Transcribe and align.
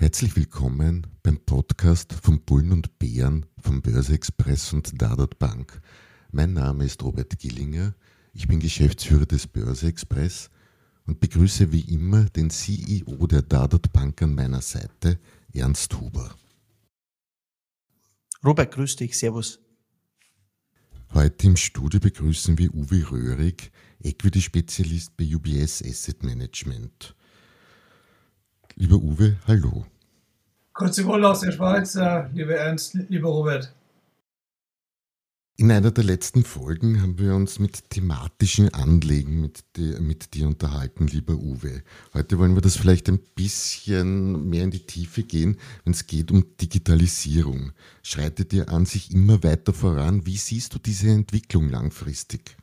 Herzlich 0.00 0.36
willkommen 0.36 1.08
beim 1.24 1.44
Podcast 1.44 2.12
von 2.12 2.40
Bullen 2.42 2.70
und 2.70 3.00
Bären 3.00 3.46
vom 3.60 3.82
Börse 3.82 4.14
Express 4.14 4.72
und 4.72 5.02
Dadat 5.02 5.40
Bank. 5.40 5.82
Mein 6.30 6.52
Name 6.52 6.84
ist 6.84 7.02
Robert 7.02 7.36
Gillinger, 7.36 7.96
ich 8.32 8.46
bin 8.46 8.60
Geschäftsführer 8.60 9.26
des 9.26 9.48
Börse 9.48 9.88
Express 9.88 10.50
und 11.08 11.18
begrüße 11.18 11.72
wie 11.72 11.80
immer 11.80 12.26
den 12.26 12.48
CEO 12.48 13.26
der 13.26 13.42
Dadat 13.42 13.92
Bank 13.92 14.22
an 14.22 14.36
meiner 14.36 14.62
Seite, 14.62 15.18
Ernst 15.52 15.92
Huber. 16.00 16.32
Robert, 18.44 18.72
grüß 18.72 18.94
dich, 18.94 19.18
Servus. 19.18 19.58
Heute 21.12 21.48
im 21.48 21.56
Studio 21.56 21.98
begrüßen 21.98 22.56
wir 22.56 22.72
Uwe 22.72 23.10
Röhrig, 23.10 23.72
Equity-Spezialist 23.98 25.16
bei 25.16 25.24
UBS 25.34 25.82
Asset 25.82 26.22
Management. 26.22 27.16
Lieber 28.80 28.94
Uwe, 28.94 29.36
hallo. 29.48 29.86
Kurze 30.72 31.04
Wohl 31.04 31.24
aus 31.24 31.40
der 31.40 31.50
Schweiz, 31.50 31.96
äh, 31.96 32.28
lieber 32.32 32.54
Ernst, 32.54 32.94
lieber 33.08 33.28
Robert. 33.28 33.74
In 35.56 35.72
einer 35.72 35.90
der 35.90 36.04
letzten 36.04 36.44
Folgen 36.44 37.02
haben 37.02 37.18
wir 37.18 37.34
uns 37.34 37.58
mit 37.58 37.90
thematischen 37.90 38.72
Anlegen 38.72 39.40
mit 39.40 39.64
dir, 39.74 40.00
mit 40.00 40.32
dir 40.34 40.46
unterhalten, 40.46 41.08
lieber 41.08 41.34
Uwe. 41.34 41.82
Heute 42.14 42.38
wollen 42.38 42.54
wir 42.54 42.60
das 42.60 42.76
vielleicht 42.76 43.08
ein 43.08 43.18
bisschen 43.34 44.48
mehr 44.48 44.62
in 44.62 44.70
die 44.70 44.86
Tiefe 44.86 45.24
gehen, 45.24 45.58
wenn 45.82 45.92
es 45.92 46.06
geht 46.06 46.30
um 46.30 46.44
Digitalisierung. 46.60 47.72
Schreitet 48.04 48.52
ihr 48.52 48.68
an 48.68 48.86
sich 48.86 49.10
immer 49.10 49.42
weiter 49.42 49.72
voran? 49.72 50.24
Wie 50.24 50.36
siehst 50.36 50.72
du 50.72 50.78
diese 50.78 51.08
Entwicklung 51.08 51.68
langfristig? 51.68 52.56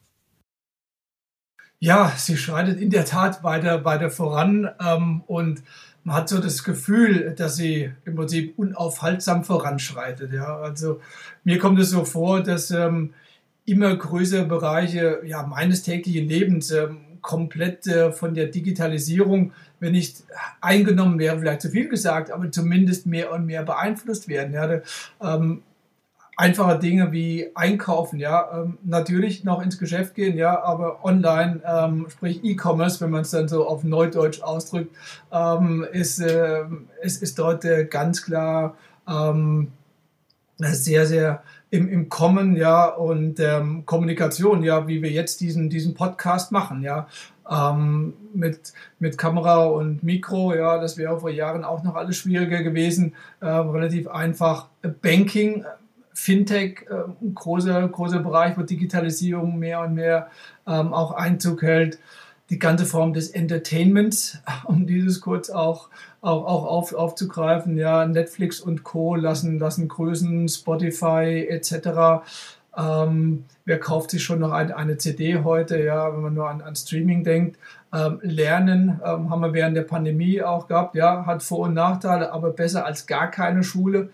Ja, 1.86 2.12
sie 2.18 2.36
schreitet 2.36 2.82
in 2.82 2.90
der 2.90 3.06
Tat 3.06 3.44
weiter, 3.44 3.86
weiter 3.86 4.10
voran 4.10 4.68
ähm, 4.84 5.22
und 5.28 5.62
man 6.04 6.16
hat 6.16 6.30
so 6.30 6.40
das 6.40 6.64
Gefühl, 6.64 7.36
dass 7.38 7.58
sie 7.58 7.92
im 8.06 8.16
Prinzip 8.16 8.58
unaufhaltsam 8.58 9.44
voranschreitet. 9.44 10.34
Ja, 10.34 10.58
also 10.58 11.00
mir 11.44 11.60
kommt 11.60 11.80
es 11.80 11.92
so 11.92 12.04
vor, 12.04 12.42
dass 12.42 12.72
ähm, 12.72 13.14
immer 13.66 13.96
größere 13.96 14.46
Bereiche 14.46 15.20
ja, 15.26 15.44
meines 15.44 15.84
täglichen 15.84 16.28
Lebens 16.28 16.72
ähm, 16.72 17.20
komplett 17.22 17.86
äh, 17.86 18.12
von 18.12 18.34
der 18.34 18.48
Digitalisierung, 18.48 19.54
wenn 19.80 19.92
nicht 19.92 20.24
eingenommen 20.62 21.20
wäre, 21.20 21.38
vielleicht 21.38 21.62
zu 21.62 21.70
viel 21.70 21.88
gesagt, 21.88 22.32
aber 22.32 22.50
zumindest 22.52 23.06
mehr 23.06 23.32
und 23.32 23.46
mehr 23.46 23.62
beeinflusst 23.62 24.28
werden. 24.28 24.56
Ja, 24.56 24.82
ähm, 25.22 25.62
einfache 26.38 26.80
Dinge 26.80 27.12
wie 27.12 27.50
einkaufen, 27.56 28.20
ja, 28.20 28.50
ähm, 28.54 28.78
natürlich 28.84 29.44
noch 29.44 29.62
ins 29.62 29.78
Geschäft 29.78 30.16
gehen, 30.16 30.38
ja, 30.38 30.62
aber 30.64 31.04
online, 31.06 31.62
ähm, 31.66 32.08
sprich 32.10 32.44
E-Commerce, 32.44 33.00
wenn 33.02 33.12
man 33.12 33.22
es 33.22 33.32
dann 33.32 33.48
so 33.48 33.68
auf 33.68 33.84
Neudeutsch 33.84 34.42
ausdrückt, 34.42 34.94
ähm, 35.32 35.86
ist, 35.92 36.20
äh, 36.20 36.64
ist, 37.02 37.24
ist 37.24 37.40
dort 37.40 37.64
äh, 37.64 37.86
ganz 37.86 38.24
klar 38.24 38.76
ähm, 39.08 39.72
sehr, 40.58 41.06
sehr 41.06 41.44
im, 41.70 41.90
im 41.90 42.10
Kommen, 42.10 42.56
ja, 42.56 42.86
und 42.86 43.40
ähm, 43.40 43.86
Kommunikation, 43.86 44.64
ja, 44.64 44.88
wie 44.88 45.02
wir 45.02 45.12
jetzt 45.12 45.42
diesen, 45.42 45.70
diesen 45.70 45.94
Podcast 45.94 46.52
machen, 46.52 46.82
ja, 46.82 47.08
ähm, 47.50 48.14
mit, 48.34 48.74
mit 49.00 49.18
Kamera 49.18 49.66
und 49.66 50.04
Mikro, 50.04 50.54
ja, 50.54 50.80
das 50.80 50.98
wäre 50.98 51.20
vor 51.20 51.30
Jahren 51.30 51.64
auch 51.64 51.84
noch 51.84 51.96
alles 51.96 52.18
schwieriger 52.18 52.64
gewesen, 52.64 53.14
äh, 53.40 53.46
relativ 53.46 54.08
einfach. 54.08 54.68
Banking, 55.02 55.66
Fintech, 56.16 56.86
ein 56.90 57.36
großer, 57.36 57.88
großer 57.88 58.20
Bereich, 58.20 58.58
wo 58.58 58.62
Digitalisierung 58.62 59.60
mehr 59.60 59.82
und 59.82 59.94
mehr 59.94 60.30
ähm, 60.66 60.94
auch 60.94 61.12
Einzug 61.12 61.62
hält. 61.62 62.00
Die 62.50 62.60
ganze 62.60 62.86
Form 62.86 63.14
des 63.14 63.30
Entertainments, 63.30 64.40
um 64.66 64.88
dieses 64.88 65.22
kurz 65.22 65.50
auch, 65.50 65.90
auch, 66.22 66.46
auch 66.46 66.66
auf, 66.66 66.94
aufzugreifen. 66.94 67.78
Ja, 67.78 68.06
Netflix 68.06 68.60
und 68.62 68.84
Co. 68.84 69.16
lassen, 69.16 69.60
lassen 69.60 69.88
Größen, 69.88 70.48
Spotify 70.48 71.46
etc. 71.50 72.24
Ähm, 72.78 73.46
wer 73.66 73.80
kauft 73.80 74.12
sich 74.12 74.24
schon 74.24 74.40
noch 74.40 74.52
ein, 74.52 74.72
eine 74.72 74.98
CD 74.98 75.44
heute, 75.44 75.82
ja, 75.82 76.14
wenn 76.14 76.22
man 76.22 76.34
nur 76.34 76.50
an, 76.50 76.62
an 76.62 76.76
Streaming 76.76 77.24
denkt? 77.24 77.58
Ähm, 77.94 78.20
Lernen 78.22 79.00
ähm, 79.06 79.30
haben 79.30 79.42
wir 79.42 79.54
während 79.54 79.78
der 79.78 79.84
Pandemie 79.84 80.42
auch 80.42 80.68
gehabt, 80.68 80.96
ja, 80.96 81.26
hat 81.26 81.44
Vor- 81.44 81.68
und 81.68 81.74
Nachteile, 81.74 82.32
aber 82.32 82.52
besser 82.52 82.86
als 82.86 83.06
gar 83.06 83.32
keine 83.32 83.64
Schule. 83.64 84.10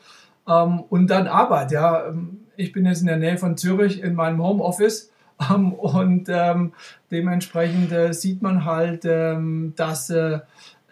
Ähm, 0.48 0.80
und 0.90 1.08
dann 1.08 1.28
Arbeit, 1.28 1.72
ja. 1.72 2.08
Ähm, 2.08 2.38
ich 2.58 2.72
bin 2.72 2.86
jetzt 2.86 3.02
in 3.02 3.08
der 3.08 3.18
Nähe 3.18 3.38
von 3.38 3.58
Zürich 3.58 4.02
in 4.02 4.14
meinem 4.14 4.44
Homeoffice 4.44 5.12
ähm, 5.52 5.74
und 5.74 6.28
ähm, 6.30 6.74
dementsprechend 7.10 7.92
äh, 7.92 8.14
sieht 8.14 8.42
man 8.42 8.66
halt, 8.66 9.06
ähm, 9.06 9.74
dass 9.76 10.10
äh, 10.10 10.40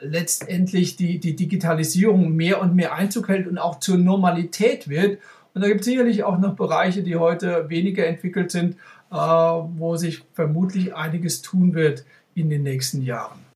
letztendlich 0.01 0.95
die, 0.95 1.19
die 1.19 1.35
Digitalisierung 1.35 2.35
mehr 2.35 2.61
und 2.61 2.75
mehr 2.75 2.93
Einzug 2.93 3.27
hält 3.27 3.47
und 3.47 3.57
auch 3.57 3.79
zur 3.79 3.97
Normalität 3.97 4.87
wird. 4.87 5.19
Und 5.53 5.61
da 5.61 5.67
gibt 5.67 5.81
es 5.81 5.85
sicherlich 5.87 6.23
auch 6.23 6.37
noch 6.37 6.55
Bereiche, 6.55 7.03
die 7.03 7.17
heute 7.17 7.69
weniger 7.69 8.05
entwickelt 8.05 8.51
sind, 8.51 8.75
äh, 9.11 9.16
wo 9.16 9.97
sich 9.97 10.23
vermutlich 10.33 10.95
einiges 10.95 11.41
tun 11.41 11.73
wird 11.73 12.05
in 12.35 12.49
den 12.49 12.63
nächsten 12.63 13.01
Jahren. 13.01 13.48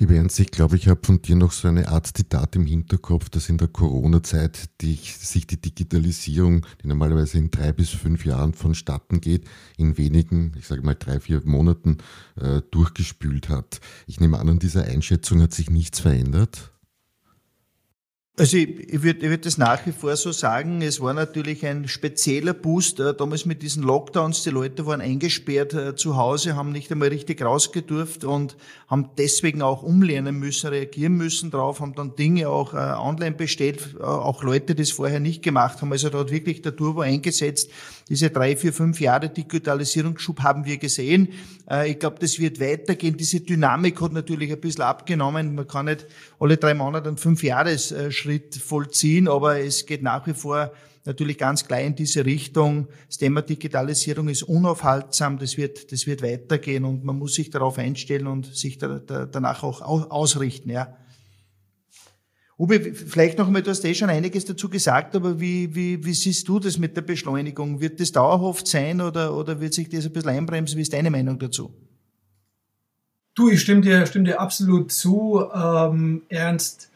Liebe 0.00 0.14
Ernst, 0.14 0.38
ich 0.38 0.52
glaube, 0.52 0.76
ich 0.76 0.86
habe 0.86 1.00
von 1.04 1.22
dir 1.22 1.34
noch 1.34 1.50
so 1.50 1.66
eine 1.66 1.88
Art 1.88 2.06
Zitat 2.06 2.54
im 2.54 2.66
Hinterkopf, 2.66 3.30
dass 3.30 3.48
in 3.48 3.58
der 3.58 3.66
Corona-Zeit 3.66 4.68
sich 4.80 5.16
die 5.48 5.60
Digitalisierung, 5.60 6.64
die 6.80 6.86
normalerweise 6.86 7.38
in 7.38 7.50
drei 7.50 7.72
bis 7.72 7.90
fünf 7.90 8.24
Jahren 8.24 8.54
vonstatten 8.54 9.20
geht, 9.20 9.48
in 9.76 9.98
wenigen, 9.98 10.52
ich 10.56 10.68
sage 10.68 10.82
mal 10.82 10.94
drei, 10.94 11.18
vier 11.18 11.42
Monaten 11.44 11.98
äh, 12.36 12.62
durchgespült 12.70 13.48
hat. 13.48 13.80
Ich 14.06 14.20
nehme 14.20 14.38
an, 14.38 14.48
an 14.48 14.58
dieser 14.60 14.84
Einschätzung 14.84 15.42
hat 15.42 15.52
sich 15.52 15.68
nichts 15.68 15.98
verändert. 15.98 16.70
Also 18.38 18.56
ich, 18.56 18.94
ich 18.94 19.02
würde 19.02 19.18
ich 19.18 19.30
würd 19.30 19.46
das 19.46 19.58
nach 19.58 19.84
wie 19.84 19.90
vor 19.90 20.14
so 20.14 20.30
sagen, 20.30 20.80
es 20.80 21.00
war 21.00 21.12
natürlich 21.12 21.66
ein 21.66 21.88
spezieller 21.88 22.54
Boost, 22.54 23.00
äh, 23.00 23.12
damals 23.12 23.46
mit 23.46 23.62
diesen 23.62 23.82
Lockdowns, 23.82 24.44
die 24.44 24.50
Leute 24.50 24.86
waren 24.86 25.00
eingesperrt 25.00 25.74
äh, 25.74 25.96
zu 25.96 26.16
Hause, 26.16 26.54
haben 26.54 26.70
nicht 26.70 26.92
einmal 26.92 27.08
richtig 27.08 27.42
rausgedurft 27.42 28.22
und 28.22 28.56
haben 28.86 29.10
deswegen 29.18 29.60
auch 29.60 29.82
umlernen 29.82 30.38
müssen, 30.38 30.68
reagieren 30.68 31.14
müssen 31.16 31.50
drauf, 31.50 31.80
haben 31.80 31.96
dann 31.96 32.14
Dinge 32.14 32.48
auch 32.48 32.74
äh, 32.74 32.76
online 32.76 33.34
bestellt, 33.34 33.96
äh, 33.98 34.04
auch 34.04 34.44
Leute, 34.44 34.76
die 34.76 34.82
es 34.82 34.92
vorher 34.92 35.18
nicht 35.18 35.42
gemacht 35.42 35.82
haben. 35.82 35.90
Also 35.90 36.08
da 36.08 36.18
hat 36.18 36.30
wirklich 36.30 36.62
der 36.62 36.76
Turbo 36.76 37.00
eingesetzt. 37.00 37.68
Diese 38.08 38.30
drei, 38.30 38.56
vier, 38.56 38.72
fünf 38.72 39.00
Jahre 39.00 39.28
Digitalisierungsschub 39.28 40.40
haben 40.40 40.64
wir 40.64 40.78
gesehen. 40.78 41.28
Äh, 41.68 41.90
ich 41.90 41.98
glaube, 41.98 42.16
das 42.20 42.38
wird 42.38 42.60
weitergehen. 42.60 43.16
Diese 43.16 43.40
Dynamik 43.40 44.00
hat 44.00 44.12
natürlich 44.12 44.50
ein 44.50 44.60
bisschen 44.60 44.84
abgenommen. 44.84 45.54
Man 45.54 45.66
kann 45.66 45.86
nicht 45.86 46.06
alle 46.38 46.56
drei 46.56 46.72
Monate 46.72 47.08
einen 47.08 47.18
fünf 47.18 47.42
Jahres 47.42 47.92
äh, 47.92 48.10
Schritt 48.28 48.54
vollziehen, 48.56 49.26
aber 49.26 49.60
es 49.60 49.86
geht 49.86 50.02
nach 50.02 50.26
wie 50.26 50.34
vor 50.34 50.70
natürlich 51.06 51.38
ganz 51.38 51.66
klar 51.66 51.80
in 51.80 51.94
diese 51.94 52.26
Richtung. 52.26 52.88
Das 53.06 53.16
Thema 53.16 53.40
Digitalisierung 53.40 54.28
ist 54.28 54.42
unaufhaltsam, 54.42 55.38
das 55.38 55.56
wird, 55.56 55.90
das 55.92 56.06
wird 56.06 56.20
weitergehen 56.22 56.84
und 56.84 57.04
man 57.04 57.18
muss 57.18 57.34
sich 57.34 57.48
darauf 57.48 57.78
einstellen 57.78 58.26
und 58.26 58.54
sich 58.54 58.76
da, 58.76 58.98
da, 58.98 59.24
danach 59.24 59.62
auch 59.62 59.80
ausrichten, 59.80 60.70
ja. 60.70 60.94
Uwe, 62.58 62.92
vielleicht 62.92 63.38
noch 63.38 63.46
einmal, 63.46 63.62
du 63.62 63.70
hast 63.70 63.84
eh 63.84 63.94
schon 63.94 64.10
einiges 64.10 64.44
dazu 64.44 64.68
gesagt, 64.68 65.14
aber 65.14 65.40
wie, 65.40 65.74
wie, 65.74 66.04
wie 66.04 66.12
siehst 66.12 66.48
du 66.48 66.58
das 66.58 66.76
mit 66.76 66.96
der 66.96 67.02
Beschleunigung? 67.02 67.80
Wird 67.80 68.00
das 68.00 68.10
dauerhaft 68.10 68.66
sein 68.66 69.00
oder, 69.00 69.34
oder 69.34 69.60
wird 69.60 69.72
sich 69.72 69.88
das 69.88 70.04
ein 70.04 70.12
bisschen 70.12 70.30
einbremsen? 70.30 70.76
Wie 70.76 70.82
ist 70.82 70.92
deine 70.92 71.10
Meinung 71.10 71.38
dazu? 71.38 71.72
Du, 73.36 73.48
ich 73.48 73.60
stimme 73.60 73.82
dir, 73.82 74.04
stimme 74.04 74.24
dir 74.24 74.40
absolut 74.40 74.90
zu, 74.90 75.44
ähm, 75.54 76.22
Ernst 76.28 76.90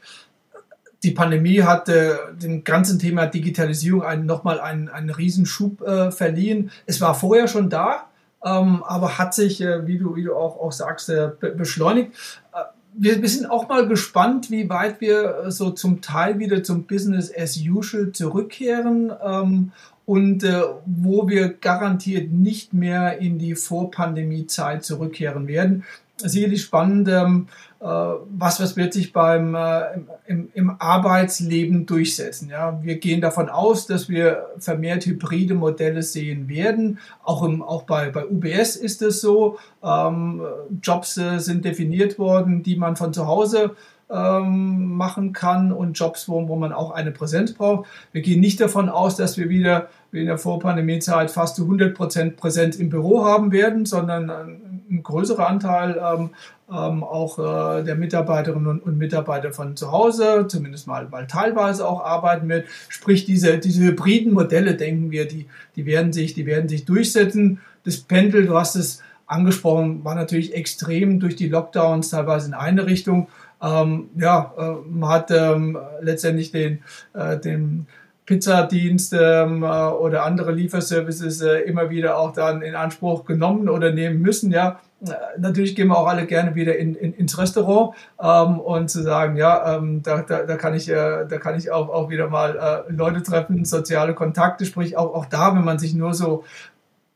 die 1.02 1.10
Pandemie 1.10 1.62
hat 1.62 1.88
äh, 1.88 2.14
dem 2.40 2.64
ganzen 2.64 2.98
Thema 2.98 3.26
Digitalisierung 3.26 4.02
einen, 4.02 4.26
nochmal 4.26 4.60
einen, 4.60 4.88
einen 4.88 5.10
Riesenschub 5.10 5.82
äh, 5.82 6.10
verliehen. 6.12 6.70
Es 6.86 7.00
war 7.00 7.14
vorher 7.14 7.48
schon 7.48 7.70
da, 7.70 8.06
ähm, 8.44 8.82
aber 8.84 9.18
hat 9.18 9.34
sich, 9.34 9.60
äh, 9.60 9.86
wie, 9.86 9.98
du, 9.98 10.14
wie 10.14 10.24
du 10.24 10.34
auch, 10.34 10.60
auch 10.60 10.72
sagst, 10.72 11.08
äh, 11.08 11.30
beschleunigt. 11.56 12.12
Äh, 12.54 12.58
wir, 12.94 13.20
wir 13.20 13.28
sind 13.28 13.50
auch 13.50 13.68
mal 13.68 13.88
gespannt, 13.88 14.50
wie 14.50 14.68
weit 14.68 15.00
wir 15.00 15.44
äh, 15.46 15.50
so 15.50 15.70
zum 15.70 16.02
Teil 16.02 16.38
wieder 16.38 16.62
zum 16.62 16.84
Business 16.84 17.32
as 17.36 17.56
usual 17.56 18.12
zurückkehren 18.12 19.12
ähm, 19.24 19.72
und 20.04 20.44
wo 20.84 21.28
wir 21.28 21.50
garantiert 21.50 22.32
nicht 22.32 22.74
mehr 22.74 23.18
in 23.18 23.38
die 23.38 23.54
Vorpandemie-Zeit 23.54 24.84
zurückkehren 24.84 25.46
werden. 25.46 25.84
Sicherlich 26.28 26.62
spannend, 26.62 27.08
ähm, 27.08 27.48
äh, 27.80 27.84
was, 27.84 28.60
was 28.60 28.76
wird 28.76 28.92
sich 28.92 29.12
beim, 29.12 29.54
äh, 29.54 29.82
im, 30.26 30.48
im 30.54 30.76
Arbeitsleben 30.78 31.86
durchsetzen. 31.86 32.48
Ja? 32.48 32.78
Wir 32.82 32.98
gehen 32.98 33.20
davon 33.20 33.48
aus, 33.48 33.86
dass 33.86 34.08
wir 34.08 34.46
vermehrt 34.58 35.04
hybride 35.06 35.54
Modelle 35.54 36.02
sehen 36.02 36.48
werden. 36.48 36.98
Auch, 37.22 37.42
im, 37.42 37.62
auch 37.62 37.82
bei, 37.82 38.10
bei 38.10 38.26
UBS 38.26 38.76
ist 38.76 39.02
es 39.02 39.20
so. 39.20 39.58
Ähm, 39.82 40.42
Jobs 40.82 41.16
äh, 41.18 41.38
sind 41.38 41.64
definiert 41.64 42.18
worden, 42.18 42.62
die 42.62 42.76
man 42.76 42.96
von 42.96 43.12
zu 43.12 43.26
Hause 43.26 43.76
ähm, 44.12 44.94
machen 44.94 45.32
kann 45.32 45.72
und 45.72 45.98
Jobs, 45.98 46.28
wo, 46.28 46.46
wo 46.48 46.56
man 46.56 46.72
auch 46.72 46.90
eine 46.90 47.10
Präsenz 47.10 47.52
braucht. 47.54 47.88
Wir 48.12 48.22
gehen 48.22 48.40
nicht 48.40 48.60
davon 48.60 48.88
aus, 48.88 49.16
dass 49.16 49.38
wir 49.38 49.48
wieder 49.48 49.88
wie 50.10 50.20
in 50.20 50.26
der 50.26 50.38
Vorpandemiezeit 50.38 51.30
fast 51.30 51.56
zu 51.56 51.62
100 51.62 51.94
Prozent 51.94 52.36
Präsenz 52.36 52.76
im 52.76 52.90
Büro 52.90 53.24
haben 53.24 53.50
werden, 53.50 53.86
sondern 53.86 54.71
ein, 54.92 55.02
größerer 55.02 55.48
Anteil 55.48 56.00
ähm, 56.00 56.30
ähm, 56.70 57.04
auch 57.04 57.38
äh, 57.38 57.82
der 57.82 57.96
Mitarbeiterinnen 57.96 58.66
und, 58.66 58.80
und, 58.80 58.98
Mitarbeiter 58.98 59.52
von 59.52 59.76
zu 59.76 59.92
Hause, 59.92 60.46
zumindest 60.48 60.86
mal, 60.86 61.08
mal 61.08 61.26
teilweise 61.26 61.86
auch 61.86 62.04
arbeiten 62.04 62.48
wird. 62.48 62.66
Sprich, 62.88 63.24
diese, 63.24 63.58
diese 63.58 63.82
hybriden 63.82 64.32
Modelle, 64.32 64.74
denken 64.74 65.10
wir, 65.10 65.26
die, 65.26 65.46
die, 65.76 65.86
werden 65.86 66.12
sich, 66.12 66.34
die 66.34 66.46
werden 66.46 66.68
sich 66.68 66.84
durchsetzen. 66.84 67.60
Das 67.84 67.98
Pendel, 67.98 68.46
du 68.46 68.56
hast 68.56 68.76
es 68.76 69.02
angesprochen, 69.26 70.04
war 70.04 70.14
natürlich 70.14 70.54
extrem 70.54 71.20
durch 71.20 71.36
die 71.36 71.48
Lockdowns 71.48 72.10
teilweise 72.10 72.48
in 72.48 72.54
eine 72.54 72.86
Richtung. 72.86 73.28
Ähm, 73.62 74.10
ja, 74.16 74.52
äh, 74.58 74.88
man 74.88 75.10
hat 75.10 75.30
ähm, 75.30 75.78
letztendlich 76.00 76.52
den, 76.52 76.82
äh, 77.14 77.38
den 77.38 77.86
Pizzadienst 78.32 79.12
ähm, 79.12 79.62
äh, 79.62 79.66
oder 79.66 80.24
andere 80.24 80.52
Lieferservices 80.52 81.42
äh, 81.42 81.58
immer 81.60 81.90
wieder 81.90 82.16
auch 82.16 82.32
dann 82.32 82.62
in 82.62 82.74
Anspruch 82.74 83.26
genommen 83.26 83.68
oder 83.68 83.92
nehmen 83.92 84.22
müssen. 84.22 84.50
Ja, 84.50 84.80
äh, 85.02 85.10
natürlich 85.38 85.76
gehen 85.76 85.88
wir 85.88 85.98
auch 85.98 86.06
alle 86.06 86.24
gerne 86.26 86.54
wieder 86.54 86.76
in, 86.78 86.94
in, 86.94 87.12
ins 87.12 87.36
Restaurant 87.36 87.94
ähm, 88.18 88.58
und 88.58 88.88
zu 88.88 89.02
sagen, 89.02 89.36
ja, 89.36 89.76
ähm, 89.76 90.02
da, 90.02 90.22
da, 90.22 90.44
da 90.44 90.56
kann 90.56 90.72
ich, 90.72 90.88
äh, 90.88 91.26
da 91.28 91.36
kann 91.38 91.58
ich 91.58 91.70
auch, 91.70 91.90
auch 91.90 92.08
wieder 92.08 92.28
mal 92.28 92.84
äh, 92.88 92.92
Leute 92.92 93.22
treffen, 93.22 93.66
soziale 93.66 94.14
Kontakte, 94.14 94.64
sprich 94.64 94.96
auch, 94.96 95.14
auch 95.14 95.26
da, 95.26 95.54
wenn 95.54 95.64
man 95.64 95.78
sich 95.78 95.94
nur 95.94 96.14
so 96.14 96.44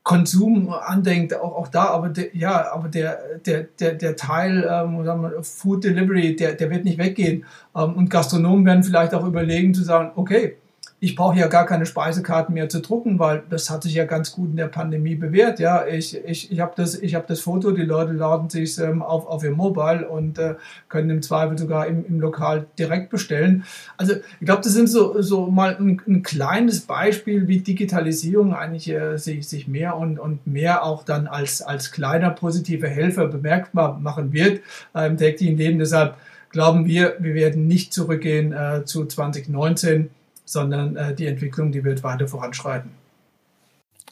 Konsum 0.03 0.69
andenkt, 0.71 1.35
auch, 1.35 1.57
auch 1.57 1.67
da, 1.67 1.85
aber 1.85 2.09
der, 2.09 2.35
ja, 2.35 2.71
aber 2.71 2.89
der, 2.89 3.39
der, 3.43 3.63
der, 3.79 3.93
der 3.95 4.15
Teil 4.15 4.69
ähm, 4.69 5.03
wir, 5.03 5.43
Food 5.43 5.83
Delivery, 5.83 6.35
der, 6.35 6.53
der 6.53 6.69
wird 6.69 6.85
nicht 6.85 6.99
weggehen. 6.99 7.43
Ähm, 7.75 7.95
und 7.95 8.11
Gastronomen 8.11 8.67
werden 8.67 8.83
vielleicht 8.83 9.15
auch 9.15 9.25
überlegen 9.25 9.73
zu 9.73 9.83
sagen, 9.83 10.11
okay, 10.15 10.57
ich 10.99 11.15
brauche 11.15 11.37
ja 11.37 11.45
gar 11.45 11.67
keine 11.67 11.85
Speisekarten 11.85 12.55
mehr 12.55 12.69
zu 12.69 12.81
drucken, 12.81 13.19
weil 13.19 13.43
das 13.51 13.69
hat 13.69 13.83
sich 13.83 13.93
ja 13.93 14.05
ganz 14.05 14.31
gut 14.31 14.49
in 14.49 14.57
der 14.57 14.67
Pandemie 14.67 15.13
bewährt. 15.13 15.59
Ja, 15.59 15.85
ich, 15.85 16.17
ich, 16.25 16.51
ich 16.51 16.59
habe 16.59 16.73
das, 16.75 16.95
ich 16.95 17.13
hab 17.13 17.27
das 17.27 17.39
Foto, 17.39 17.69
die 17.71 17.83
Leute 17.83 18.13
laden 18.13 18.49
sich 18.49 18.79
ähm, 18.79 19.03
auf, 19.03 19.27
auf 19.27 19.43
ihr 19.43 19.51
Mobile 19.51 20.07
und 20.09 20.39
äh, 20.39 20.55
können 20.89 21.11
im 21.11 21.21
Zweifel 21.21 21.55
sogar 21.55 21.85
im, 21.85 22.03
im 22.07 22.19
Lokal 22.19 22.65
direkt 22.79 23.11
bestellen. 23.11 23.63
Also 23.97 24.13
ich 24.39 24.45
glaube, 24.45 24.63
das 24.63 24.73
sind 24.73 24.89
so, 24.89 25.21
so 25.21 25.45
mal 25.45 25.77
ein, 25.79 26.01
ein 26.07 26.23
kleines 26.23 26.81
Beispiel, 26.81 27.47
wie 27.47 27.59
Digitalisierung 27.59 28.55
eigentlich 28.55 28.89
äh, 28.89 29.17
sich, 29.17 29.47
sich 29.47 29.67
mehr 29.67 29.97
und, 29.97 30.17
und 30.17 30.47
mehr 30.47 30.83
auch 30.83 31.03
dann 31.03 31.27
als, 31.27 31.61
als 31.61 31.91
kleiner 31.91 32.31
positiver 32.31 32.87
Helfer 32.87 33.27
bemerkbar 33.27 33.99
machen 33.99 34.33
wird 34.33 34.61
äh, 34.95 35.05
im 35.05 35.17
täglichen 35.17 35.57
Leben. 35.57 35.77
Deshalb 35.77 36.15
glauben 36.49 36.87
wir, 36.87 37.17
wir 37.19 37.35
werden 37.35 37.67
nicht 37.67 37.93
zurückgehen 37.93 38.51
äh, 38.51 38.83
zu 38.83 39.05
2019 39.05 40.09
sondern 40.47 40.95
äh, 40.95 41.13
die 41.13 41.27
Entwicklung, 41.27 41.71
die 41.71 41.83
wird 41.83 42.03
weiter 42.03 42.27
voranschreiten. 42.27 42.91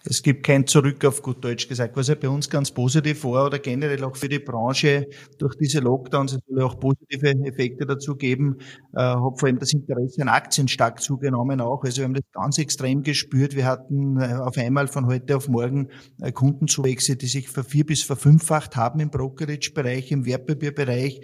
Es 0.07 0.21
gibt 0.21 0.45
kein 0.45 0.67
Zurück 0.67 1.03
auf 1.03 1.23
gut 1.23 1.43
Deutsch 1.43 1.67
gesagt, 1.67 1.97
was 1.97 2.09
ja 2.09 2.15
bei 2.15 2.29
uns 2.29 2.47
ganz 2.47 2.69
positiv 2.69 3.23
war 3.23 3.47
oder 3.47 3.57
generell 3.57 4.03
auch 4.03 4.15
für 4.15 4.29
die 4.29 4.37
Branche 4.37 5.07
durch 5.39 5.55
diese 5.55 5.79
Lockdowns 5.79 6.37
soll 6.47 6.61
auch 6.61 6.79
positive 6.79 7.33
Effekte 7.43 7.87
dazu 7.87 8.15
geben, 8.15 8.57
äh, 8.93 8.99
hat 8.99 9.39
vor 9.39 9.47
allem 9.47 9.57
das 9.57 9.73
Interesse 9.73 10.21
an 10.21 10.29
Aktien 10.29 10.67
stark 10.67 11.01
zugenommen 11.01 11.59
auch. 11.59 11.83
Also 11.83 11.97
wir 11.97 12.03
haben 12.03 12.13
das 12.13 12.25
ganz 12.31 12.59
extrem 12.59 13.01
gespürt. 13.01 13.55
Wir 13.55 13.65
hatten 13.65 14.19
äh, 14.21 14.35
auf 14.35 14.57
einmal 14.59 14.87
von 14.87 15.07
heute 15.07 15.37
auf 15.37 15.47
morgen 15.47 15.87
äh, 16.21 16.31
Kundenzuwächse, 16.31 17.15
die 17.15 17.27
sich 17.27 17.49
vervier 17.49 17.85
bis 17.85 18.03
verfünffacht 18.03 18.75
haben 18.75 18.99
im 18.99 19.09
Brokerage-Bereich, 19.09 20.11
im 20.11 20.25
Wertpapierbereich. 20.27 21.21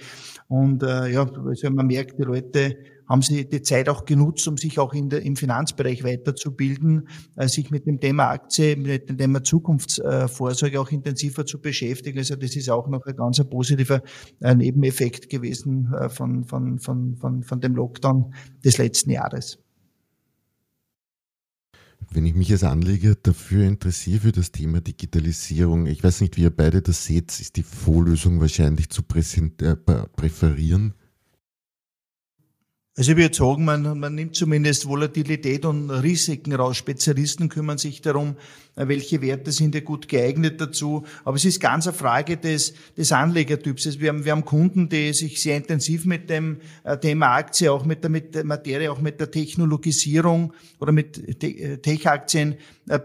Und 0.47 0.81
äh, 0.81 1.09
ja, 1.09 1.29
also 1.45 1.69
man 1.69 1.85
merkt, 1.85 2.17
die 2.17 2.23
Leute 2.23 2.77
haben 3.11 3.21
Sie 3.21 3.47
die 3.47 3.61
Zeit 3.61 3.89
auch 3.89 4.05
genutzt, 4.05 4.47
um 4.47 4.55
sich 4.55 4.79
auch 4.79 4.93
in 4.93 5.09
der, 5.09 5.21
im 5.21 5.35
Finanzbereich 5.35 6.05
weiterzubilden, 6.05 7.09
äh, 7.35 7.49
sich 7.49 7.69
mit 7.69 7.85
dem 7.85 7.99
Thema 7.99 8.29
Aktie, 8.29 8.77
mit 8.77 9.09
dem 9.09 9.17
Thema 9.17 9.43
Zukunftsvorsorge 9.43 10.79
auch 10.79 10.89
intensiver 10.91 11.45
zu 11.45 11.59
beschäftigen. 11.59 12.19
Also 12.19 12.37
das 12.37 12.55
ist 12.55 12.69
auch 12.69 12.87
noch 12.87 13.05
ein 13.05 13.15
ganz 13.17 13.43
positiver 13.49 14.01
äh, 14.39 14.55
Nebeneffekt 14.55 15.29
gewesen 15.29 15.93
äh, 15.93 16.07
von, 16.07 16.45
von, 16.45 16.79
von, 16.79 17.17
von, 17.17 17.43
von 17.43 17.59
dem 17.59 17.75
Lockdown 17.75 18.33
des 18.63 18.77
letzten 18.77 19.11
Jahres. 19.11 19.59
Wenn 22.13 22.25
ich 22.25 22.33
mich 22.33 22.51
als 22.53 22.63
Anleger 22.63 23.15
dafür 23.15 23.65
interessiere 23.65 24.21
für 24.21 24.31
das 24.31 24.53
Thema 24.53 24.79
Digitalisierung, 24.79 25.85
ich 25.85 26.01
weiß 26.01 26.21
nicht, 26.21 26.37
wie 26.37 26.43
ihr 26.43 26.55
beide 26.55 26.81
das 26.81 27.05
seht, 27.05 27.37
ist 27.41 27.57
die 27.57 27.63
Vorlösung 27.63 28.39
wahrscheinlich 28.39 28.89
zu 28.89 29.01
äh, 29.01 29.75
präferieren? 30.15 30.93
Also 32.97 33.11
ich 33.11 33.17
würde 33.17 33.35
sagen, 33.35 33.63
man, 33.63 33.99
man 33.99 34.15
nimmt 34.15 34.35
zumindest 34.35 34.85
Volatilität 34.85 35.63
und 35.63 35.89
Risiken 35.89 36.53
raus. 36.53 36.75
Spezialisten 36.75 37.47
kümmern 37.47 37.77
sich 37.77 38.01
darum, 38.01 38.35
welche 38.75 39.21
Werte 39.21 39.51
sind 39.51 39.75
ja 39.75 39.81
gut 39.81 40.07
geeignet 40.07 40.61
dazu. 40.61 41.03
Aber 41.23 41.35
es 41.35 41.45
ist 41.45 41.59
ganz 41.59 41.87
eine 41.87 41.95
Frage 41.95 42.37
des, 42.37 42.73
des 42.97 43.11
Anlegertyps. 43.11 43.85
Also 43.85 43.99
wir, 43.99 44.09
haben, 44.09 44.25
wir 44.25 44.31
haben 44.31 44.45
Kunden, 44.45 44.89
die 44.89 45.13
sich 45.13 45.41
sehr 45.41 45.57
intensiv 45.57 46.05
mit 46.05 46.29
dem 46.29 46.57
äh, 46.83 46.97
Thema 46.97 47.35
Aktie, 47.35 47.71
auch 47.71 47.85
mit 47.85 48.03
der, 48.03 48.09
mit 48.09 48.35
der 48.35 48.45
Materie, 48.45 48.91
auch 48.91 49.01
mit 49.01 49.19
der 49.19 49.29
Technologisierung 49.29 50.53
oder 50.79 50.91
mit 50.91 51.43
äh, 51.43 51.77
Tech-Aktien 51.77 52.55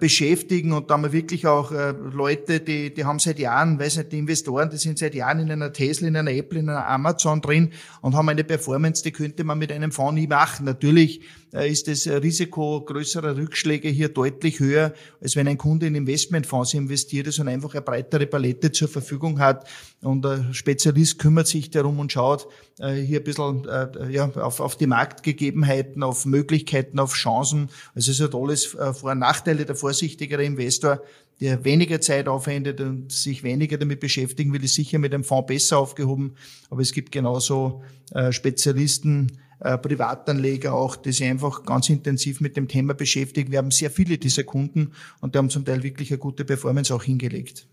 beschäftigen. 0.01 0.73
Und 0.73 0.91
da 0.91 0.95
haben 0.95 1.03
wir 1.03 1.13
wirklich 1.13 1.47
auch 1.47 1.71
Leute, 1.71 2.61
die, 2.61 2.93
die 2.93 3.05
haben 3.05 3.19
seit 3.19 3.39
Jahren, 3.39 3.79
weiß 3.79 3.99
nicht, 3.99 4.13
die 4.13 4.19
Investoren, 4.19 4.71
die 4.71 4.79
sind 4.79 4.99
seit 4.99 5.15
Jahren 5.15 5.39
in 5.39 5.51
einer 5.51 5.73
Tesla, 5.73 6.09
in 6.09 6.17
einer 6.17 6.33
Apple, 6.33 6.59
in 6.59 6.69
einer 6.69 6.89
Amazon 6.89 7.41
drin 7.41 7.73
und 8.01 8.17
haben 8.17 8.29
eine 8.29 8.43
Performance, 8.43 9.03
die 9.03 9.13
könnte 9.13 9.45
man 9.45 9.59
mit 9.59 9.71
einem 9.71 9.93
Fonds 9.93 10.15
nie 10.15 10.27
machen. 10.27 10.65
Natürlich 10.65 11.21
äh, 11.21 11.46
ist 11.65 11.89
das 11.89 12.07
Risiko 12.07 12.81
größerer 12.83 13.37
Rückschläge 13.37 13.89
hier 13.89 14.09
deutlich 14.09 14.61
höher, 14.61 14.93
als 15.21 15.37
wenn 15.37 15.49
ein 15.49 15.59
Kunde 15.59 15.87
in 15.87 15.95
Investmentfonds 15.95 16.75
investiert 16.75 17.27
ist 17.27 17.39
und 17.39 17.49
einfach 17.49 17.73
eine 17.75 17.83
breitere 17.83 18.27
Palette 18.27 18.73
zur 18.73 18.89
Verfügung 18.89 19.39
hat. 19.39 19.69
Und 20.03 20.27
ein 20.27 20.53
Spezialist 20.53 21.19
kümmert 21.19 21.47
sich 21.47 21.71
darum 21.71 21.99
und 21.99 22.13
schaut 22.13 22.47
äh, 22.79 22.95
hier 22.95 23.21
ein 23.21 23.25
bisschen 23.25 23.67
äh, 23.69 24.11
ja, 24.11 24.29
auf, 24.37 24.61
auf 24.61 24.77
die 24.77 24.87
Marktgegebenheiten, 24.87 26.03
auf 26.03 26.27
Möglichkeiten, 26.27 26.99
auf 26.99 27.15
Chancen. 27.15 27.71
Also 27.95 28.11
es 28.11 28.21
ist 28.21 28.25
ein 28.25 28.31
tolles 28.31 28.67
Vor- 28.67 29.13
und 29.13 29.19
Nachteile. 29.19 29.65
Der 29.65 29.77
vorsichtigere 29.77 30.45
Investor 30.45 31.03
der 31.41 31.65
weniger 31.65 32.01
Zeit 32.01 32.29
aufwendet 32.29 32.81
und 32.81 33.13
sich 33.13 33.43
weniger 33.43 33.77
damit 33.77 34.01
beschäftigen 34.01 34.53
will, 34.53 34.65
ist 34.65 34.75
sicher 34.75 34.99
mit 34.99 35.13
dem 35.13 35.23
Fonds 35.23 35.47
besser 35.47 35.79
aufgehoben. 35.79 36.35
Aber 36.71 36.81
es 36.81 36.93
gibt 36.93 37.13
genauso 37.13 37.83
Spezialisten, 38.31 39.39
äh, 39.61 39.79
Privatanleger 39.79 40.75
auch, 40.75 40.97
die 40.97 41.13
sich 41.13 41.27
einfach 41.27 41.65
ganz 41.65 41.89
intensiv 41.89 42.41
mit 42.41 42.57
dem 42.57 42.67
Thema 42.69 42.95
beschäftigen. 42.95 43.53
Wir 43.53 43.59
haben 43.59 43.71
sehr 43.71 43.91
viele 43.91 44.19
dieser 44.19 44.43
Kunden 44.45 44.93
und 45.21 45.35
die 45.35 45.39
haben 45.39 45.51
zum 45.51 45.65
Teil 45.65 45.83
wirklich 45.83 46.11
eine 46.11 46.19
gute 46.19 46.45
Performance 46.45 46.95
auch 46.95 47.03
hingelegt. 47.03 47.67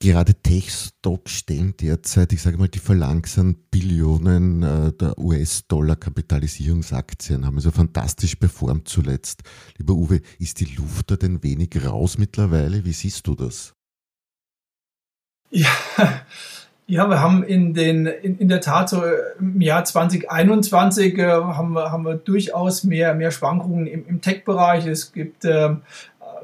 Gerade 0.00 0.32
Tech-Stocks 0.32 1.32
stellen 1.32 1.74
derzeit, 1.76 2.32
ich 2.32 2.40
sage 2.40 2.56
mal, 2.56 2.68
die 2.68 2.78
verlangsamen 2.78 3.56
Billionen 3.68 4.62
äh, 4.62 4.92
der 4.92 5.18
US-Dollar-Kapitalisierungsaktien, 5.18 7.44
haben 7.44 7.56
also 7.56 7.72
fantastisch 7.72 8.36
performt 8.36 8.88
zuletzt. 8.88 9.42
Lieber 9.76 9.94
Uwe, 9.94 10.20
ist 10.38 10.60
die 10.60 10.72
Luft 10.76 11.10
da 11.10 11.16
denn 11.16 11.42
wenig 11.42 11.84
raus 11.84 12.16
mittlerweile? 12.16 12.84
Wie 12.84 12.92
siehst 12.92 13.26
du 13.26 13.34
das? 13.34 13.74
Ja, 15.50 15.70
ja, 16.88 17.06
wir 17.06 17.20
haben 17.20 17.42
in, 17.44 17.74
den, 17.74 18.06
in, 18.06 18.38
in 18.38 18.48
der 18.48 18.62
Tat 18.62 18.88
so 18.88 19.02
im 19.38 19.60
Jahr 19.60 19.84
2021 19.84 21.18
äh, 21.18 21.26
haben, 21.26 21.74
wir, 21.74 21.92
haben 21.92 22.04
wir 22.04 22.14
durchaus 22.14 22.82
mehr, 22.82 23.12
mehr 23.12 23.30
Schwankungen 23.30 23.86
im, 23.86 24.06
im 24.06 24.22
Tech-Bereich. 24.22 24.86
Es 24.86 25.12
gibt 25.12 25.44
ähm, 25.44 25.82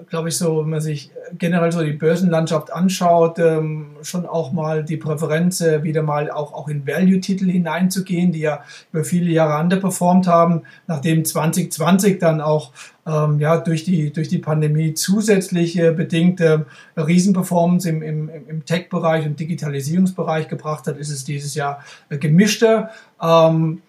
glaube 0.08 0.28
ich, 0.28 0.36
so, 0.36 0.62
wenn 0.62 0.70
man 0.70 0.80
sich 0.80 1.10
generell 1.38 1.72
so 1.72 1.82
die 1.82 1.92
Börsenlandschaft 1.92 2.72
anschaut, 2.72 3.38
ähm, 3.38 3.96
schon 4.02 4.26
auch 4.26 4.52
mal 4.52 4.84
die 4.84 4.96
Präferenz, 4.96 5.60
äh, 5.60 5.82
wieder 5.82 6.02
mal 6.02 6.30
auch, 6.30 6.52
auch 6.52 6.68
in 6.68 6.86
Value-Titel 6.86 7.46
hineinzugehen, 7.46 8.32
die 8.32 8.40
ja 8.40 8.62
über 8.92 9.04
viele 9.04 9.30
Jahre 9.30 9.62
underperformt 9.62 10.26
haben, 10.26 10.62
nachdem 10.86 11.24
2020 11.24 12.18
dann 12.18 12.40
auch 12.40 12.72
ähm, 13.06 13.38
ja, 13.38 13.58
durch, 13.58 13.84
die, 13.84 14.12
durch 14.12 14.28
die 14.28 14.38
Pandemie 14.38 14.94
zusätzlich 14.94 15.78
äh, 15.78 15.90
bedingte 15.92 16.66
Riesenperformance 16.96 17.88
im, 17.88 18.02
im, 18.02 18.30
im 18.48 18.64
Tech-Bereich 18.64 19.26
und 19.26 19.38
Digitalisierungsbereich 19.38 20.48
gebracht 20.48 20.86
hat, 20.86 20.96
ist 20.96 21.10
es 21.10 21.24
dieses 21.24 21.54
Jahr 21.54 21.84
äh, 22.08 22.18
gemischter. 22.18 22.90
Ähm, 23.20 23.82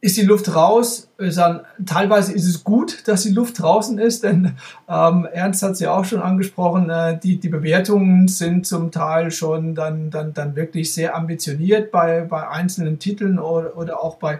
ist 0.00 0.16
die 0.16 0.22
Luft 0.22 0.54
raus. 0.54 1.08
Dann, 1.16 1.62
teilweise 1.84 2.32
ist 2.32 2.46
es 2.46 2.62
gut, 2.62 3.08
dass 3.08 3.24
die 3.24 3.32
Luft 3.32 3.60
draußen 3.60 3.98
ist, 3.98 4.22
denn 4.22 4.54
ähm, 4.88 5.26
Ernst 5.32 5.62
hat 5.62 5.72
es 5.72 5.80
ja 5.80 5.92
auch 5.92 6.04
schon 6.04 6.22
angesprochen, 6.22 6.88
äh, 6.88 7.18
die, 7.18 7.38
die 7.40 7.48
Bewertungen 7.48 8.28
sind 8.28 8.66
zum 8.66 8.92
Teil 8.92 9.32
schon 9.32 9.74
dann, 9.74 10.10
dann, 10.10 10.32
dann 10.32 10.54
wirklich 10.54 10.94
sehr 10.94 11.16
ambitioniert 11.16 11.90
bei, 11.90 12.20
bei 12.20 12.48
einzelnen 12.48 13.00
Titeln 13.00 13.40
oder, 13.40 13.76
oder 13.76 14.02
auch 14.02 14.16
bei, 14.16 14.34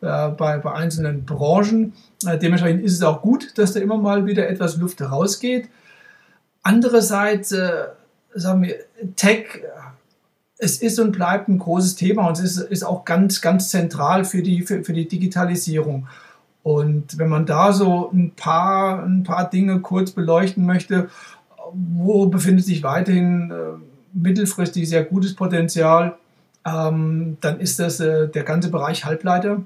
äh, 0.00 0.28
bei, 0.30 0.58
bei 0.58 0.72
einzelnen 0.72 1.24
Branchen. 1.24 1.92
Äh, 2.26 2.36
dementsprechend 2.38 2.82
ist 2.82 2.94
es 2.94 3.02
auch 3.02 3.22
gut, 3.22 3.56
dass 3.56 3.72
da 3.72 3.80
immer 3.80 3.98
mal 3.98 4.26
wieder 4.26 4.48
etwas 4.48 4.76
Luft 4.76 5.00
rausgeht. 5.00 5.68
Andererseits, 6.64 7.52
äh, 7.52 7.70
sagen 8.34 8.62
wir, 8.62 8.76
Tech 9.14 9.62
es 10.58 10.78
ist 10.80 10.98
und 10.98 11.12
bleibt 11.12 11.48
ein 11.48 11.58
großes 11.58 11.96
Thema 11.96 12.28
und 12.28 12.38
es 12.38 12.56
ist, 12.56 12.70
ist 12.70 12.82
auch 12.84 13.04
ganz, 13.04 13.40
ganz 13.40 13.68
zentral 13.68 14.24
für 14.24 14.42
die, 14.42 14.62
für, 14.62 14.84
für, 14.84 14.92
die 14.92 15.08
Digitalisierung. 15.08 16.06
Und 16.62 17.18
wenn 17.18 17.28
man 17.28 17.44
da 17.44 17.72
so 17.72 18.10
ein 18.12 18.32
paar, 18.34 19.04
ein 19.04 19.22
paar 19.22 19.50
Dinge 19.50 19.80
kurz 19.80 20.12
beleuchten 20.12 20.64
möchte, 20.64 21.08
wo 21.72 22.26
befindet 22.26 22.64
sich 22.64 22.82
weiterhin 22.82 23.50
äh, 23.50 23.54
mittelfristig 24.12 24.88
sehr 24.88 25.04
gutes 25.04 25.34
Potenzial, 25.34 26.16
ähm, 26.64 27.36
dann 27.40 27.60
ist 27.60 27.78
das 27.78 28.00
äh, 28.00 28.28
der 28.28 28.44
ganze 28.44 28.70
Bereich 28.70 29.04
Halbleiter 29.04 29.62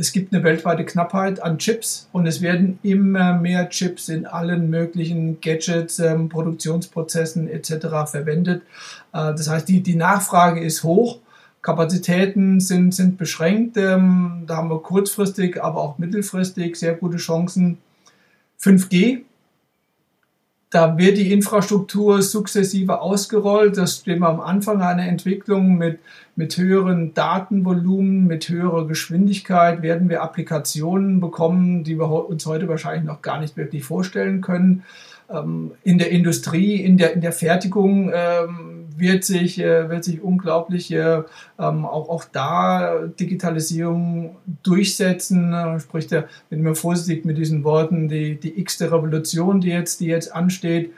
es 0.00 0.12
gibt 0.12 0.32
eine 0.32 0.42
weltweite 0.42 0.84
Knappheit 0.84 1.42
an 1.42 1.58
Chips 1.58 2.08
und 2.12 2.26
es 2.26 2.40
werden 2.40 2.78
immer 2.82 3.34
mehr 3.34 3.68
Chips 3.68 4.08
in 4.08 4.26
allen 4.26 4.70
möglichen 4.70 5.40
Gadgets, 5.40 5.98
ähm, 5.98 6.30
Produktionsprozessen 6.30 7.48
etc. 7.48 8.10
verwendet. 8.10 8.62
Äh, 9.12 9.34
das 9.34 9.48
heißt, 9.48 9.68
die, 9.68 9.82
die 9.82 9.96
Nachfrage 9.96 10.60
ist 10.60 10.82
hoch. 10.82 11.18
Kapazitäten 11.62 12.60
sind, 12.60 12.94
sind 12.94 13.18
beschränkt. 13.18 13.76
Ähm, 13.76 14.44
da 14.46 14.56
haben 14.56 14.70
wir 14.70 14.80
kurzfristig, 14.80 15.62
aber 15.62 15.82
auch 15.82 15.98
mittelfristig 15.98 16.76
sehr 16.76 16.94
gute 16.94 17.18
Chancen. 17.18 17.76
5G 18.58 19.22
da 20.70 20.96
wird 20.96 21.18
die 21.18 21.32
Infrastruktur 21.32 22.22
sukzessive 22.22 23.00
ausgerollt. 23.00 23.76
Das 23.76 23.96
stehen 23.96 24.20
wir 24.20 24.28
am 24.28 24.40
Anfang 24.40 24.80
einer 24.80 25.06
Entwicklung 25.06 25.76
mit, 25.76 25.98
mit 26.36 26.56
höheren 26.56 27.12
Datenvolumen, 27.12 28.28
mit 28.28 28.48
höherer 28.48 28.86
Geschwindigkeit 28.86 29.82
werden 29.82 30.08
wir 30.08 30.22
Applikationen 30.22 31.20
bekommen, 31.20 31.82
die 31.82 31.98
wir 31.98 32.08
uns 32.28 32.46
heute 32.46 32.68
wahrscheinlich 32.68 33.04
noch 33.04 33.20
gar 33.20 33.40
nicht 33.40 33.56
wirklich 33.56 33.82
vorstellen 33.82 34.40
können. 34.40 34.84
Ähm, 35.28 35.72
in 35.82 35.98
der 35.98 36.10
Industrie, 36.10 36.76
in 36.76 36.96
der, 36.96 37.14
in 37.14 37.20
der 37.20 37.32
Fertigung 37.32 38.12
ähm, 38.14 38.79
wird 39.00 39.24
sich, 39.24 39.58
äh, 39.58 39.88
wird 39.88 40.04
sich 40.04 40.22
unglaublich 40.22 40.92
äh, 40.92 41.22
ähm, 41.58 41.84
auch, 41.84 42.08
auch 42.08 42.24
da 42.24 43.06
Digitalisierung 43.06 44.36
durchsetzen. 44.62 45.52
Äh, 45.52 45.80
spricht 45.80 46.12
er, 46.12 46.28
bin 46.48 46.62
mir 46.62 46.74
vorsichtig 46.74 47.24
mit 47.24 47.38
diesen 47.38 47.64
Worten, 47.64 48.08
die, 48.08 48.38
die 48.38 48.60
x-te 48.60 48.92
Revolution, 48.92 49.60
die 49.60 49.70
jetzt, 49.70 50.00
die 50.00 50.06
jetzt 50.06 50.34
ansteht. 50.34 50.92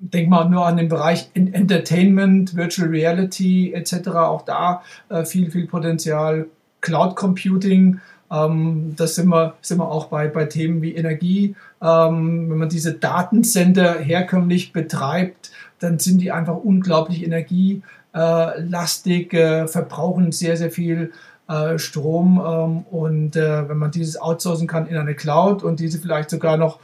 Denk 0.00 0.28
mal 0.28 0.48
nur 0.48 0.66
an 0.66 0.76
den 0.76 0.88
Bereich 0.88 1.30
Entertainment, 1.34 2.56
Virtual 2.56 2.88
Reality 2.88 3.72
etc. 3.72 4.08
Auch 4.08 4.42
da 4.42 4.82
äh, 5.08 5.24
viel, 5.24 5.50
viel 5.50 5.66
Potenzial. 5.66 6.46
Cloud 6.80 7.16
Computing, 7.16 8.00
ähm, 8.30 8.94
das 8.96 9.14
sind 9.14 9.28
wir, 9.28 9.54
sind 9.60 9.78
wir 9.78 9.90
auch 9.90 10.06
bei, 10.06 10.28
bei 10.28 10.44
Themen 10.46 10.82
wie 10.82 10.94
Energie. 10.94 11.54
Ähm, 11.82 12.50
wenn 12.50 12.58
man 12.58 12.68
diese 12.68 12.94
Datencenter 12.94 13.98
herkömmlich 13.98 14.72
betreibt, 14.72 15.50
dann 15.80 15.98
sind 15.98 16.20
die 16.20 16.30
einfach 16.32 16.56
unglaublich 16.56 17.24
energielastig, 17.24 19.34
äh, 19.34 19.68
verbrauchen 19.68 20.32
sehr, 20.32 20.56
sehr 20.56 20.70
viel 20.70 21.12
äh, 21.46 21.78
Strom 21.78 22.42
ähm, 22.42 22.86
und 22.90 23.36
äh, 23.36 23.68
wenn 23.68 23.76
man 23.76 23.90
dieses 23.90 24.18
outsourcen 24.18 24.66
kann 24.66 24.86
in 24.86 24.96
eine 24.96 25.14
Cloud 25.14 25.62
und 25.62 25.78
diese 25.78 25.98
vielleicht 25.98 26.30
sogar 26.30 26.56
noch 26.56 26.78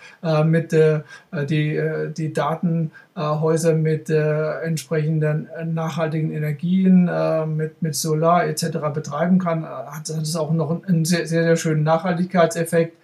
mit 0.44 0.72
die, 0.72 1.80
die 2.16 2.32
Datenhäuser 2.32 3.74
mit 3.74 4.10
entsprechenden 4.10 5.48
nachhaltigen 5.64 6.30
Energien, 6.30 7.08
mit, 7.56 7.80
mit 7.80 7.94
Solar 7.94 8.44
etc. 8.44 8.64
betreiben 8.92 9.38
kann, 9.38 9.64
hat, 9.64 10.10
es 10.10 10.36
auch 10.36 10.52
noch 10.52 10.84
einen 10.84 11.06
sehr, 11.06 11.26
sehr, 11.26 11.44
sehr 11.44 11.56
schönen 11.56 11.84
Nachhaltigkeitseffekt. 11.84 12.98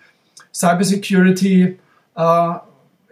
Cybersecurity 0.52 1.78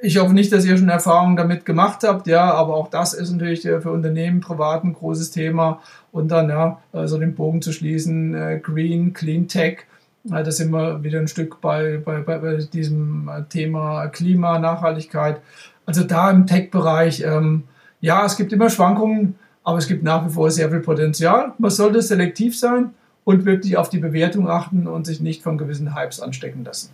ich 0.01 0.19
hoffe 0.19 0.35
nicht, 0.35 0.53
dass 0.53 0.65
ihr 0.65 0.77
schon 0.77 0.89
Erfahrungen 0.89 1.37
damit 1.37 1.65
gemacht 1.65 2.01
habt, 2.05 2.27
ja, 2.27 2.53
aber 2.53 2.75
auch 2.75 2.89
das 2.89 3.15
ist 3.15 3.31
natürlich 3.31 3.63
für 3.63 3.91
Unternehmen 3.91 4.41
privat 4.41 4.85
ein 4.85 4.93
großes 4.93 5.31
Thema. 5.31 5.81
Und 6.13 6.29
dann, 6.29 6.49
ja, 6.49 6.79
so 6.93 6.99
also 6.99 7.19
den 7.19 7.35
Bogen 7.35 7.63
zu 7.63 7.73
schließen, 7.73 8.35
äh, 8.35 8.61
Green, 8.63 9.13
Clean 9.13 9.49
Tech, 9.49 9.87
da 10.25 10.51
sind 10.51 10.71
wir 10.71 11.03
wieder 11.03 11.19
ein 11.19 11.29
Stück 11.29 11.61
bei, 11.61 11.99
bei, 11.99 12.21
bei 12.21 12.57
diesem 12.57 13.29
äh, 13.29 13.43
Thema 13.45 14.07
Klima, 14.09 14.59
Nachhaltigkeit. 14.59 15.41
Also 15.87 16.03
da 16.05 16.31
im 16.31 16.47
Tech-Bereich, 16.47 17.23
ähm, 17.23 17.65
ja, 18.01 18.25
es 18.25 18.37
gibt 18.37 18.53
immer 18.53 18.71
Schwankungen, 18.71 19.37
aber 19.65 19.79
es 19.79 19.87
gibt 19.87 20.03
nach 20.03 20.27
wie 20.27 20.31
vor 20.31 20.51
sehr 20.51 20.71
viel 20.71 20.81
Potenzial. 20.81 21.53
Man 21.59 21.71
sollte 21.71 22.01
selektiv 22.01 22.59
sein 22.59 22.95
und 23.25 23.45
wirklich 23.45 23.77
auf 23.77 23.89
die 23.89 23.99
Bewertung 23.99 24.49
achten 24.49 24.87
und 24.87 25.07
sich 25.07 25.21
nicht 25.21 25.43
von 25.43 25.59
gewissen 25.59 25.95
Hypes 25.95 26.21
anstecken 26.21 26.65
lassen. 26.65 26.91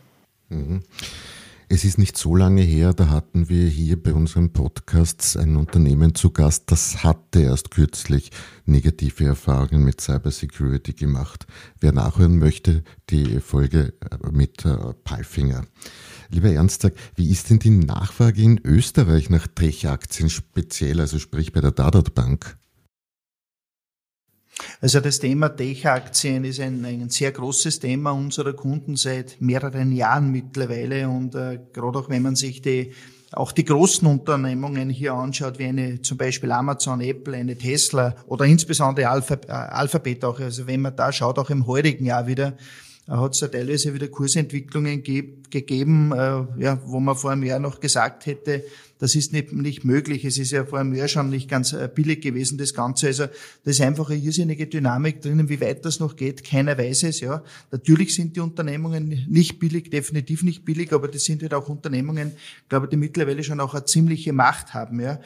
Mhm. 0.48 0.82
Es 1.72 1.84
ist 1.84 1.98
nicht 1.98 2.18
so 2.18 2.34
lange 2.34 2.62
her, 2.62 2.92
da 2.92 3.10
hatten 3.10 3.48
wir 3.48 3.68
hier 3.68 4.02
bei 4.02 4.12
unserem 4.12 4.52
Podcast 4.52 5.36
ein 5.36 5.54
Unternehmen 5.54 6.16
zu 6.16 6.32
Gast, 6.32 6.64
das 6.72 7.04
hatte 7.04 7.42
erst 7.42 7.70
kürzlich 7.70 8.32
negative 8.64 9.26
Erfahrungen 9.26 9.84
mit 9.84 10.00
Cybersecurity 10.00 10.94
gemacht. 10.94 11.46
Wer 11.78 11.92
nachhören 11.92 12.40
möchte, 12.40 12.82
die 13.08 13.38
Folge 13.38 13.94
äh, 14.00 14.32
mit 14.32 14.64
äh, 14.64 14.94
Palfinger. 15.04 15.64
Lieber 16.28 16.50
Ernstag, 16.50 16.94
wie 17.14 17.30
ist 17.30 17.50
denn 17.50 17.60
die 17.60 17.70
Nachfrage 17.70 18.42
in 18.42 18.60
Österreich 18.64 19.30
nach 19.30 19.46
Tech-Aktien 19.46 20.28
speziell, 20.28 20.98
also 20.98 21.20
sprich 21.20 21.52
bei 21.52 21.60
der 21.60 21.70
Dadat 21.70 22.16
Bank? 22.16 22.56
Also 24.80 25.00
das 25.00 25.18
Thema 25.18 25.48
Tech-Aktien 25.48 26.44
ist 26.44 26.60
ein, 26.60 26.84
ein 26.84 27.10
sehr 27.10 27.32
großes 27.32 27.80
Thema 27.80 28.12
unserer 28.12 28.52
Kunden 28.52 28.96
seit 28.96 29.40
mehreren 29.40 29.92
Jahren 29.92 30.30
mittlerweile 30.30 31.08
und 31.08 31.34
äh, 31.34 31.58
gerade 31.72 31.98
auch 31.98 32.08
wenn 32.08 32.22
man 32.22 32.36
sich 32.36 32.62
die 32.62 32.92
auch 33.32 33.52
die 33.52 33.64
großen 33.64 34.08
Unternehmungen 34.08 34.90
hier 34.90 35.12
anschaut, 35.12 35.58
wie 35.58 35.66
eine 35.66 36.02
zum 36.02 36.18
Beispiel 36.18 36.50
Amazon, 36.50 37.00
Apple, 37.00 37.36
eine 37.36 37.56
Tesla 37.56 38.14
oder 38.26 38.44
insbesondere 38.44 39.06
äh, 39.06 39.50
Alphabet 39.52 40.24
auch. 40.24 40.40
Also 40.40 40.66
wenn 40.66 40.80
man 40.80 40.96
da 40.96 41.12
schaut, 41.12 41.38
auch 41.38 41.50
im 41.50 41.66
heurigen 41.66 42.06
Jahr 42.06 42.26
wieder, 42.26 42.54
hat 43.18 43.34
es 43.34 43.40
ja 43.40 43.48
teilweise 43.48 43.92
wieder 43.92 44.08
Kursentwicklungen 44.08 45.02
ge 45.02 45.34
gegeben, 45.50 46.12
äh, 46.12 46.62
ja, 46.62 46.80
wo 46.86 47.00
man 47.00 47.16
vor 47.16 47.32
einem 47.32 47.42
Jahr 47.42 47.58
noch 47.58 47.80
gesagt 47.80 48.26
hätte, 48.26 48.62
das 49.00 49.14
ist 49.14 49.32
nicht, 49.32 49.52
nicht 49.52 49.84
möglich. 49.84 50.24
Es 50.24 50.38
ist 50.38 50.52
ja 50.52 50.64
vor 50.64 50.78
einem 50.78 50.94
Jahr 50.94 51.08
schon 51.08 51.30
nicht 51.30 51.48
ganz 51.48 51.72
äh, 51.72 51.88
billig 51.92 52.20
gewesen, 52.20 52.58
das 52.58 52.72
Ganze. 52.72 53.08
Also 53.08 53.24
das 53.64 53.76
ist 53.76 53.80
einfach 53.80 54.10
eine 54.10 54.20
irrsinnige 54.20 54.66
Dynamik 54.66 55.22
drinnen. 55.22 55.48
Wie 55.48 55.60
weit 55.60 55.84
das 55.84 55.98
noch 55.98 56.14
geht, 56.14 56.44
keiner 56.44 56.78
weiß 56.78 57.04
es. 57.04 57.20
Ja, 57.20 57.42
Natürlich 57.72 58.14
sind 58.14 58.36
die 58.36 58.40
Unternehmungen 58.40 59.26
nicht 59.28 59.58
billig, 59.58 59.90
definitiv 59.90 60.44
nicht 60.44 60.64
billig, 60.64 60.92
aber 60.92 61.08
das 61.08 61.24
sind 61.24 61.42
halt 61.42 61.54
auch 61.54 61.68
Unternehmungen, 61.68 62.32
glaube 62.68 62.86
ich, 62.86 62.90
die 62.90 62.96
mittlerweile 62.96 63.42
schon 63.42 63.58
auch 63.58 63.74
eine 63.74 63.86
ziemliche 63.86 64.32
Macht 64.32 64.74
haben. 64.74 65.00
Ja. 65.00 65.18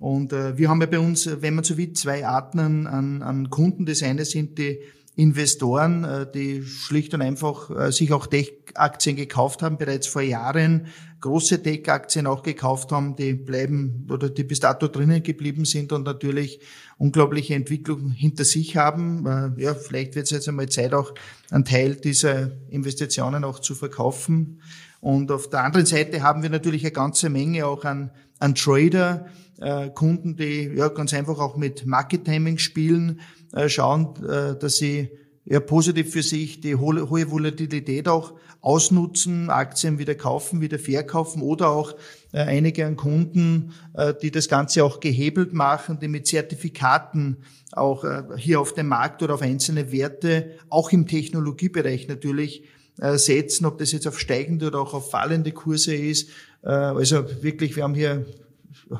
Und 0.00 0.32
äh, 0.32 0.58
wir 0.58 0.68
haben 0.68 0.80
ja 0.80 0.86
bei 0.86 0.98
uns, 0.98 1.28
wenn 1.40 1.54
man 1.54 1.62
so 1.64 1.76
will, 1.76 1.92
zwei 1.92 2.26
Arten 2.26 2.86
an, 2.86 3.22
an 3.22 3.48
Kunden. 3.48 3.86
Das 3.86 4.02
eine 4.02 4.24
sind 4.24 4.58
die 4.58 4.80
Investoren, 5.20 6.04
äh, 6.04 6.26
die 6.32 6.62
schlicht 6.62 7.12
und 7.12 7.22
einfach 7.22 7.70
äh, 7.70 7.92
sich 7.92 8.12
auch 8.12 8.26
Tech-Aktien 8.26 9.16
gekauft 9.16 9.62
haben, 9.62 9.76
bereits 9.76 10.06
vor 10.06 10.22
Jahren 10.22 10.86
große 11.20 11.62
Tech-Aktien 11.62 12.26
auch 12.26 12.42
gekauft 12.42 12.92
haben, 12.92 13.14
die 13.14 13.34
bleiben 13.34 14.06
oder 14.10 14.30
die 14.30 14.44
bis 14.44 14.60
dato 14.60 14.88
drinnen 14.88 15.22
geblieben 15.22 15.66
sind 15.66 15.92
und 15.92 16.04
natürlich 16.04 16.60
unglaubliche 16.96 17.54
Entwicklung 17.54 18.10
hinter 18.10 18.44
sich 18.44 18.76
haben. 18.76 19.26
Äh, 19.26 19.62
ja, 19.62 19.74
vielleicht 19.74 20.14
wird 20.14 20.24
es 20.24 20.30
jetzt 20.30 20.48
einmal 20.48 20.68
Zeit, 20.68 20.94
auch 20.94 21.12
einen 21.50 21.64
Teil 21.64 21.96
dieser 21.96 22.52
Investitionen 22.70 23.44
auch 23.44 23.58
zu 23.58 23.74
verkaufen. 23.74 24.62
Und 25.00 25.30
auf 25.30 25.50
der 25.50 25.64
anderen 25.64 25.86
Seite 25.86 26.22
haben 26.22 26.42
wir 26.42 26.50
natürlich 26.50 26.82
eine 26.82 26.92
ganze 26.92 27.28
Menge 27.30 27.66
auch 27.66 27.84
an, 27.84 28.10
an 28.38 28.54
Trader, 28.54 29.26
äh, 29.60 29.90
Kunden, 29.90 30.36
die 30.36 30.72
ja 30.74 30.88
ganz 30.88 31.14
einfach 31.14 31.38
auch 31.38 31.56
mit 31.56 31.86
Market 31.86 32.24
Timing 32.24 32.58
spielen, 32.58 33.20
äh, 33.52 33.68
schauen, 33.68 34.14
äh, 34.24 34.58
dass 34.58 34.76
sie 34.76 35.10
ja 35.44 35.60
positiv 35.60 36.12
für 36.12 36.22
sich 36.22 36.60
die 36.60 36.76
hohe, 36.76 37.10
hohe 37.10 37.30
Volatilität 37.30 38.08
auch 38.08 38.34
ausnutzen, 38.60 39.48
Aktien 39.48 39.98
wieder 39.98 40.14
kaufen, 40.14 40.60
wieder 40.60 40.78
verkaufen 40.78 41.42
oder 41.42 41.70
auch 41.70 41.94
äh, 42.32 42.40
einige 42.40 42.86
an 42.86 42.96
Kunden, 42.96 43.72
äh, 43.94 44.12
die 44.20 44.30
das 44.30 44.48
Ganze 44.48 44.84
auch 44.84 45.00
gehebelt 45.00 45.52
machen, 45.52 45.98
die 46.00 46.08
mit 46.08 46.26
Zertifikaten 46.26 47.38
auch 47.72 48.04
äh, 48.04 48.22
hier 48.36 48.60
auf 48.60 48.74
dem 48.74 48.88
Markt 48.88 49.22
oder 49.22 49.34
auf 49.34 49.42
einzelne 49.42 49.92
Werte, 49.92 50.52
auch 50.68 50.92
im 50.92 51.06
Technologiebereich 51.06 52.08
natürlich, 52.08 52.64
äh, 53.00 53.16
setzen, 53.16 53.64
ob 53.64 53.78
das 53.78 53.92
jetzt 53.92 54.06
auf 54.06 54.18
steigende 54.18 54.66
oder 54.66 54.80
auch 54.80 54.92
auf 54.92 55.10
fallende 55.10 55.52
Kurse 55.52 55.94
ist. 55.94 56.28
Äh, 56.62 56.68
also 56.68 57.24
wirklich, 57.42 57.74
wir 57.76 57.84
haben 57.84 57.94
hier 57.94 58.26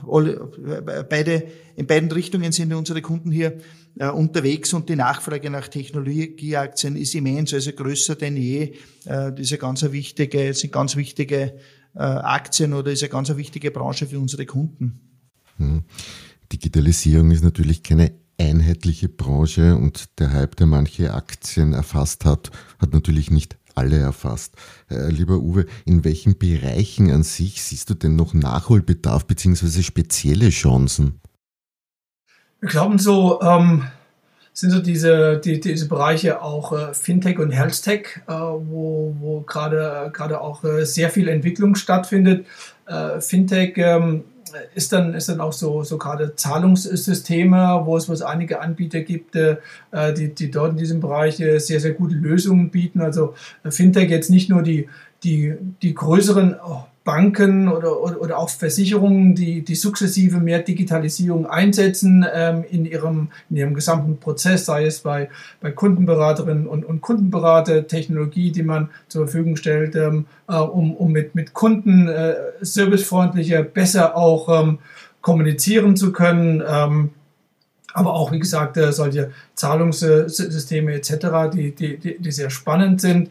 alle, 0.09 1.07
beide, 1.09 1.45
in 1.77 1.87
beiden 1.87 2.11
Richtungen 2.11 2.53
sind 2.53 2.73
unsere 2.73 3.03
Kunden 3.03 3.31
hier 3.31 3.59
äh, 3.99 4.09
unterwegs 4.09 4.73
und 4.73 4.89
die 4.89 4.97
Nachfrage 4.97 5.51
nach 5.51 5.69
Technologieaktien 5.69 6.97
ist 6.97 7.15
immens, 7.15 7.55
also 7.55 7.73
größer 7.73 8.17
denn 8.17 8.37
je. 8.37 8.75
Äh, 9.05 9.33
diese 9.33 9.59
ganz 9.59 9.83
wichtige, 9.83 10.55
sind 10.55 10.73
ganz 10.73 10.97
wichtige 10.97 11.55
äh, 11.95 12.01
Aktien 12.01 12.73
oder 12.73 12.93
ist 12.93 13.03
eine 13.03 13.11
ganz 13.11 13.35
wichtige 13.37 13.71
Branche 13.71 14.07
für 14.07 14.19
unsere 14.19 14.47
Kunden. 14.47 15.01
Hm. 15.57 15.83
Digitalisierung 16.53 17.31
ist 17.31 17.45
natürlich 17.45 17.83
keine 17.83 18.13
einheitliche 18.39 19.09
Branche 19.09 19.77
und 19.77 20.19
der 20.19 20.33
Hype, 20.33 20.57
der 20.57 20.67
manche 20.67 21.13
Aktien 21.13 21.75
erfasst 21.75 22.25
hat, 22.25 22.51
hat 22.79 22.93
natürlich 22.93 23.31
nicht 23.31 23.59
alle 23.75 23.99
erfasst. 23.99 24.55
Äh, 24.91 25.11
lieber 25.11 25.39
Uwe, 25.39 25.67
in 25.85 26.05
welchen 26.05 26.39
Bereichen 26.39 27.11
an 27.11 27.23
sich 27.23 27.63
siehst 27.63 27.91
du 27.91 27.95
denn 27.95 28.17
noch 28.17 28.35
Nachholbedarf 28.35 29.27
bzw. 29.27 29.83
spezielle 29.83 30.51
Chancen? 30.51 31.21
Wir 32.61 32.69
glauben 32.69 32.99
so, 32.99 33.41
ähm, 33.41 33.85
sind 34.53 34.71
so 34.71 34.81
diese, 34.81 35.39
die, 35.39 35.61
diese 35.61 35.89
Bereiche 35.89 36.43
auch 36.43 36.73
äh, 36.73 36.93
Fintech 36.95 37.39
und 37.39 37.51
Health-Tech, 37.51 38.21
äh, 38.27 38.33
wo, 38.33 39.17
wo 39.19 39.41
gerade 39.41 40.11
gerade 40.13 40.41
auch 40.41 40.65
äh, 40.65 40.85
sehr 40.85 41.11
viel 41.11 41.29
Entwicklung 41.29 41.75
stattfindet. 41.75 42.47
Äh, 42.91 43.21
Fintech 43.21 43.75
ähm, 43.77 44.25
ist 44.75 44.93
dann, 44.93 45.15
ist 45.15 45.29
dann 45.29 45.41
auch 45.41 45.53
so, 45.53 45.85
so 45.85 45.97
gerade 45.97 46.35
Zahlungssysteme, 46.35 47.83
wo 47.85 47.97
es, 47.97 48.09
wo 48.09 48.13
es 48.13 48.23
einige 48.23 48.61
Anbieter 48.61 49.01
gibt, 49.01 49.37
äh, 49.37 49.57
die, 50.17 50.35
die 50.35 50.51
dort 50.51 50.73
in 50.73 50.77
diesem 50.77 51.01
Bereich 51.01 51.39
äh, 51.41 51.59
sehr, 51.59 51.81
sehr 51.81 51.93
gute 51.93 52.17
Lösungen 52.17 52.71
bieten. 52.71 53.01
Also 53.01 53.35
äh, 53.63 53.71
Fintech 53.71 54.11
jetzt 54.11 54.31
nicht 54.31 54.51
nur 54.51 54.63
die, 54.63 54.89
die, 55.23 55.55
die 55.83 55.95
größeren 55.95 56.57
oh, 56.65 56.85
Banken 57.03 57.69
oder, 57.69 58.01
oder, 58.01 58.21
oder, 58.21 58.39
auch 58.39 58.51
Versicherungen, 58.51 59.35
die, 59.35 59.63
die 59.63 59.75
sukzessive 59.75 60.39
mehr 60.39 60.59
Digitalisierung 60.59 61.47
einsetzen 61.47 62.27
ähm, 62.33 62.63
in, 62.69 62.85
ihrem, 62.85 63.31
in 63.49 63.57
ihrem 63.57 63.75
gesamten 63.75 64.19
Prozess, 64.19 64.67
sei 64.67 64.85
es 64.85 65.01
bei, 65.01 65.31
bei 65.61 65.71
Kundenberaterinnen 65.71 66.67
und, 66.67 66.85
und 66.85 67.01
Kundenberater, 67.01 67.87
Technologie, 67.87 68.53
die 68.53 68.63
man 68.63 68.91
zur 69.09 69.25
Verfügung 69.25 69.57
stellt, 69.57 69.97
ähm, 69.97 70.27
äh, 70.47 70.57
um, 70.57 70.95
um 70.95 71.11
mit, 71.11 71.35
mit 71.35 71.55
Kunden 71.55 72.09
äh, 72.09 72.35
servicefreundlicher, 72.61 73.63
besser 73.63 74.15
auch 74.15 74.63
ähm, 74.63 74.79
kommunizieren 75.23 75.97
zu 75.97 76.13
können. 76.13 76.63
Ähm, 76.67 77.11
aber 77.95 78.15
auch, 78.15 78.31
wie 78.31 78.39
gesagt, 78.39 78.77
äh, 78.77 78.93
solche 78.93 79.33
Zahlungssysteme 79.55 80.95
etc., 80.95 81.51
die, 81.53 81.75
die, 81.75 81.97
die, 81.97 82.19
die 82.19 82.31
sehr 82.31 82.51
spannend 82.51 83.01
sind. 83.01 83.31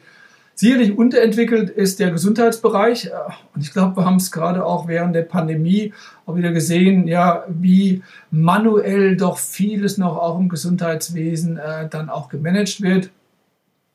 Sicherlich 0.59 0.97
unterentwickelt 0.97 1.69
ist 1.69 2.01
der 2.01 2.11
Gesundheitsbereich. 2.11 3.05
Äh, 3.05 3.11
und 3.55 3.61
ich 3.61 3.71
glaube, 3.71 3.95
wir 3.95 4.03
haben 4.03 4.17
es 4.17 4.29
gerade 4.29 4.65
auch 4.65 4.89
während 4.89 5.15
der 5.15 5.21
Pandemie 5.21 5.93
auch 6.25 6.35
wieder 6.35 6.51
gesehen, 6.51 7.07
ja, 7.07 7.45
wie 7.47 8.03
manuell 8.29 9.15
doch 9.15 9.37
vieles 9.37 9.97
noch 9.97 10.17
auch 10.17 10.37
im 10.37 10.49
Gesundheitswesen 10.49 11.55
äh, 11.55 11.87
dann 11.87 12.09
auch 12.09 12.27
gemanagt 12.27 12.81
wird. 12.81 13.09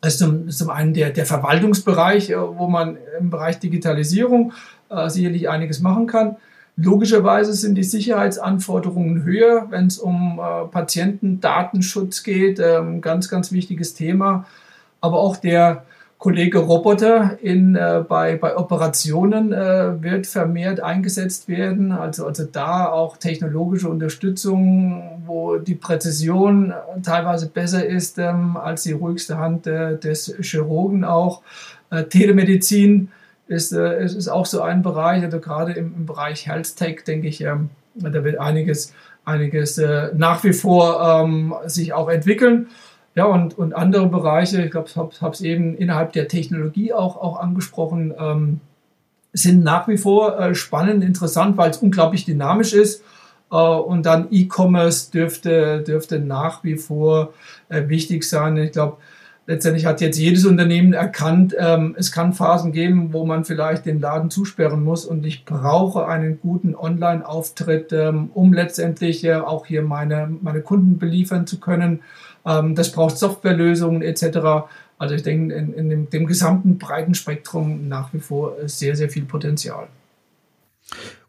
Das 0.00 0.14
ist 0.14 0.20
zum, 0.20 0.48
zum 0.48 0.70
einen 0.70 0.94
der, 0.94 1.10
der 1.10 1.26
Verwaltungsbereich, 1.26 2.30
äh, 2.30 2.36
wo 2.38 2.66
man 2.66 2.96
im 3.20 3.28
Bereich 3.28 3.58
Digitalisierung 3.58 4.54
äh, 4.88 5.10
sicherlich 5.10 5.50
einiges 5.50 5.80
machen 5.80 6.06
kann. 6.06 6.36
Logischerweise 6.76 7.52
sind 7.52 7.74
die 7.74 7.84
Sicherheitsanforderungen 7.84 9.22
höher, 9.24 9.66
wenn 9.68 9.88
es 9.88 9.98
um 9.98 10.40
äh, 10.40 10.66
Patientendatenschutz 10.68 12.22
geht. 12.22 12.58
Ähm, 12.58 13.02
ganz, 13.02 13.28
ganz 13.28 13.52
wichtiges 13.52 13.92
Thema. 13.92 14.46
Aber 15.02 15.18
auch 15.18 15.36
der, 15.36 15.84
Kollege 16.24 16.56
Roboter 16.60 17.36
in, 17.42 17.76
äh, 17.76 18.02
bei, 18.08 18.36
bei 18.36 18.56
Operationen 18.56 19.52
äh, 19.52 20.02
wird 20.02 20.26
vermehrt 20.26 20.80
eingesetzt 20.80 21.48
werden. 21.48 21.92
Also, 21.92 22.26
also 22.26 22.44
da 22.44 22.88
auch 22.88 23.18
technologische 23.18 23.90
Unterstützung, 23.90 25.20
wo 25.26 25.58
die 25.58 25.74
Präzision 25.74 26.72
teilweise 27.02 27.50
besser 27.50 27.84
ist 27.84 28.16
ähm, 28.16 28.56
als 28.56 28.84
die 28.84 28.92
ruhigste 28.92 29.36
Hand 29.36 29.66
äh, 29.66 29.98
des 29.98 30.34
Chirurgen 30.40 31.04
auch. 31.04 31.42
Äh, 31.90 32.04
Telemedizin 32.04 33.10
ist, 33.46 33.72
äh, 33.72 34.02
ist, 34.02 34.14
ist 34.14 34.28
auch 34.28 34.46
so 34.46 34.62
ein 34.62 34.80
Bereich, 34.80 35.24
also 35.24 35.40
gerade 35.40 35.72
im, 35.72 35.92
im 35.94 36.06
Bereich 36.06 36.46
Health 36.46 36.74
Tech, 36.76 37.04
denke 37.06 37.28
ich, 37.28 37.42
ähm, 37.42 37.68
da 37.96 38.24
wird 38.24 38.40
einiges, 38.40 38.94
einiges 39.26 39.76
äh, 39.76 40.08
nach 40.16 40.42
wie 40.42 40.54
vor 40.54 41.22
ähm, 41.22 41.54
sich 41.66 41.92
auch 41.92 42.08
entwickeln. 42.08 42.68
Ja, 43.14 43.26
und, 43.26 43.56
und 43.56 43.74
andere 43.74 44.08
Bereiche, 44.08 44.62
ich 44.62 44.70
glaube, 44.72 44.88
ich 44.88 44.96
habe 44.96 45.32
es 45.32 45.40
eben 45.40 45.76
innerhalb 45.76 46.12
der 46.12 46.26
Technologie 46.26 46.92
auch, 46.92 47.16
auch 47.16 47.38
angesprochen, 47.38 48.12
ähm, 48.18 48.60
sind 49.32 49.62
nach 49.62 49.86
wie 49.88 49.98
vor 49.98 50.38
äh, 50.38 50.54
spannend, 50.54 51.04
interessant, 51.04 51.56
weil 51.56 51.70
es 51.70 51.78
unglaublich 51.78 52.24
dynamisch 52.24 52.72
ist. 52.72 53.02
Äh, 53.52 53.56
und 53.56 54.04
dann 54.06 54.28
E-Commerce 54.30 55.10
dürfte, 55.12 55.82
dürfte 55.86 56.18
nach 56.18 56.64
wie 56.64 56.76
vor 56.76 57.34
äh, 57.68 57.88
wichtig 57.88 58.24
sein. 58.24 58.56
Ich 58.56 58.72
glaube, 58.72 58.96
letztendlich 59.46 59.86
hat 59.86 60.00
jetzt 60.00 60.18
jedes 60.18 60.44
Unternehmen 60.46 60.92
erkannt, 60.92 61.54
ähm, 61.58 61.94
es 61.98 62.12
kann 62.12 62.32
Phasen 62.32 62.72
geben, 62.72 63.12
wo 63.12 63.26
man 63.26 63.44
vielleicht 63.44 63.86
den 63.86 64.00
Laden 64.00 64.30
zusperren 64.30 64.82
muss 64.82 65.04
und 65.04 65.24
ich 65.26 65.44
brauche 65.44 66.06
einen 66.06 66.40
guten 66.40 66.74
Online-Auftritt, 66.74 67.92
ähm, 67.92 68.30
um 68.34 68.52
letztendlich 68.52 69.24
äh, 69.24 69.34
auch 69.34 69.66
hier 69.66 69.82
meine, 69.82 70.32
meine 70.40 70.62
Kunden 70.62 70.98
beliefern 70.98 71.46
zu 71.46 71.60
können. 71.60 72.00
Ähm, 72.44 72.74
das 72.74 72.92
braucht 72.92 73.16
Softwarelösungen 73.18 74.02
etc. 74.02 74.68
Also 74.98 75.14
ich 75.14 75.22
denke, 75.22 75.54
in, 75.54 75.72
in 75.74 75.88
dem, 75.88 76.10
dem, 76.10 76.26
gesamten 76.26 76.78
breiten 76.78 77.14
Spektrum 77.14 77.88
nach 77.88 78.12
wie 78.12 78.20
vor 78.20 78.56
sehr, 78.66 78.96
sehr 78.96 79.10
viel 79.10 79.24
Potenzial. 79.24 79.88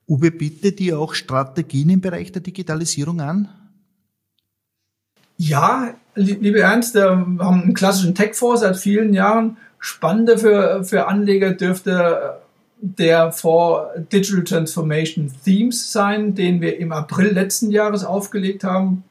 Uwe, 0.08 0.32
bietet 0.32 0.80
ihr 0.82 1.00
auch 1.00 1.14
Strategien 1.14 1.90
im 1.90 2.02
Bereich 2.02 2.32
der 2.32 2.42
Digitalisierung 2.42 3.22
an? 3.22 3.50
Ja, 5.38 5.96
liebe 6.16 6.62
Ernst, 6.62 6.96
wir 6.96 7.10
haben 7.10 7.42
einen 7.42 7.74
klassischen 7.74 8.16
Tech-Fonds 8.16 8.62
seit 8.62 8.78
vielen 8.78 9.14
Jahren. 9.14 9.58
Spannender 9.80 10.38
für, 10.38 10.84
für 10.84 11.08
Anleger 11.08 11.52
dürfte 11.52 12.40
der 12.80 13.32
Fonds 13.32 13.90
Digital 14.12 14.44
Transformation 14.44 15.32
Themes 15.44 15.92
sein, 15.92 16.36
den 16.36 16.62
wir 16.62 16.78
im 16.78 16.92
April 16.92 17.34
letzten 17.34 17.72
Jahres 17.72 18.06
aufgelegt 18.06 18.64
haben. 18.64 19.04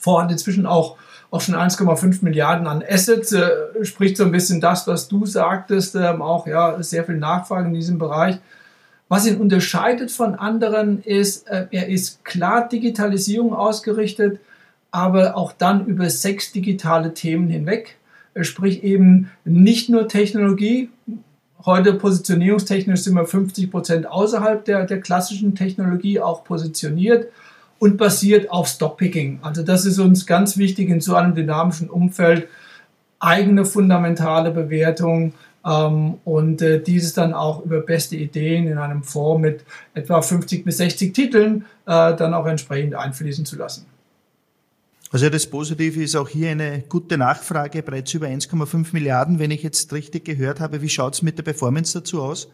Fonds 0.00 0.24
hat 0.24 0.32
inzwischen 0.32 0.66
auch 0.66 0.96
auch 1.30 1.40
schon 1.40 1.54
1,5 1.54 2.22
Milliarden 2.22 2.66
an 2.66 2.84
Assets, 2.88 3.32
äh, 3.32 3.50
spricht 3.82 4.16
so 4.16 4.24
ein 4.24 4.30
bisschen 4.30 4.60
das, 4.60 4.86
was 4.86 5.08
du 5.08 5.26
sagtest, 5.26 5.94
ähm, 5.96 6.22
auch 6.22 6.46
ja, 6.46 6.82
sehr 6.82 7.04
viel 7.04 7.16
Nachfrage 7.16 7.68
in 7.68 7.74
diesem 7.74 7.98
Bereich. 7.98 8.38
Was 9.08 9.26
ihn 9.26 9.36
unterscheidet 9.36 10.10
von 10.10 10.34
anderen 10.34 11.02
ist, 11.02 11.48
äh, 11.48 11.66
er 11.70 11.88
ist 11.88 12.24
klar 12.24 12.68
Digitalisierung 12.68 13.54
ausgerichtet, 13.54 14.40
aber 14.90 15.36
auch 15.36 15.52
dann 15.52 15.86
über 15.86 16.08
sechs 16.10 16.52
digitale 16.52 17.14
Themen 17.14 17.48
hinweg. 17.48 17.96
Sprich 18.40 18.82
eben 18.82 19.30
nicht 19.44 19.88
nur 19.88 20.08
Technologie. 20.08 20.90
Heute 21.64 21.94
positionierungstechnisch 21.94 23.00
sind 23.00 23.14
wir 23.14 23.26
50 23.26 23.70
Prozent 23.70 24.06
außerhalb 24.06 24.64
der, 24.64 24.84
der 24.84 25.00
klassischen 25.00 25.54
Technologie 25.54 26.20
auch 26.20 26.44
positioniert 26.44 27.28
und 27.78 27.96
basiert 27.96 28.50
auf 28.50 28.68
Stockpicking. 28.68 29.40
Also 29.42 29.62
das 29.62 29.84
ist 29.84 29.98
uns 29.98 30.26
ganz 30.26 30.56
wichtig 30.56 30.88
in 30.88 31.00
so 31.00 31.14
einem 31.14 31.34
dynamischen 31.34 31.90
Umfeld. 31.90 32.48
Eigene 33.18 33.64
fundamentale 33.64 34.50
Bewertung 34.50 35.32
ähm, 35.64 36.18
und 36.24 36.62
äh, 36.62 36.82
dieses 36.82 37.14
dann 37.14 37.34
auch 37.34 37.64
über 37.64 37.80
beste 37.80 38.16
Ideen 38.16 38.66
in 38.66 38.78
einem 38.78 39.02
Fonds 39.02 39.40
mit 39.42 39.64
etwa 39.94 40.22
50 40.22 40.64
bis 40.64 40.78
60 40.78 41.12
Titeln 41.12 41.64
äh, 41.86 42.14
dann 42.14 42.34
auch 42.34 42.46
entsprechend 42.46 42.94
einfließen 42.94 43.44
zu 43.44 43.56
lassen. 43.56 43.86
Also 45.10 45.30
das 45.30 45.46
Positive 45.46 46.02
ist 46.02 46.16
auch 46.16 46.28
hier 46.28 46.50
eine 46.50 46.84
gute 46.88 47.16
Nachfrage, 47.16 47.82
bereits 47.82 48.12
über 48.12 48.26
1,5 48.26 48.88
Milliarden, 48.92 49.38
wenn 49.38 49.50
ich 49.50 49.62
jetzt 49.62 49.92
richtig 49.92 50.24
gehört 50.24 50.60
habe. 50.60 50.82
Wie 50.82 50.88
schaut 50.88 51.14
es 51.14 51.22
mit 51.22 51.38
der 51.38 51.44
Performance 51.44 51.98
dazu 51.98 52.22
aus? 52.22 52.48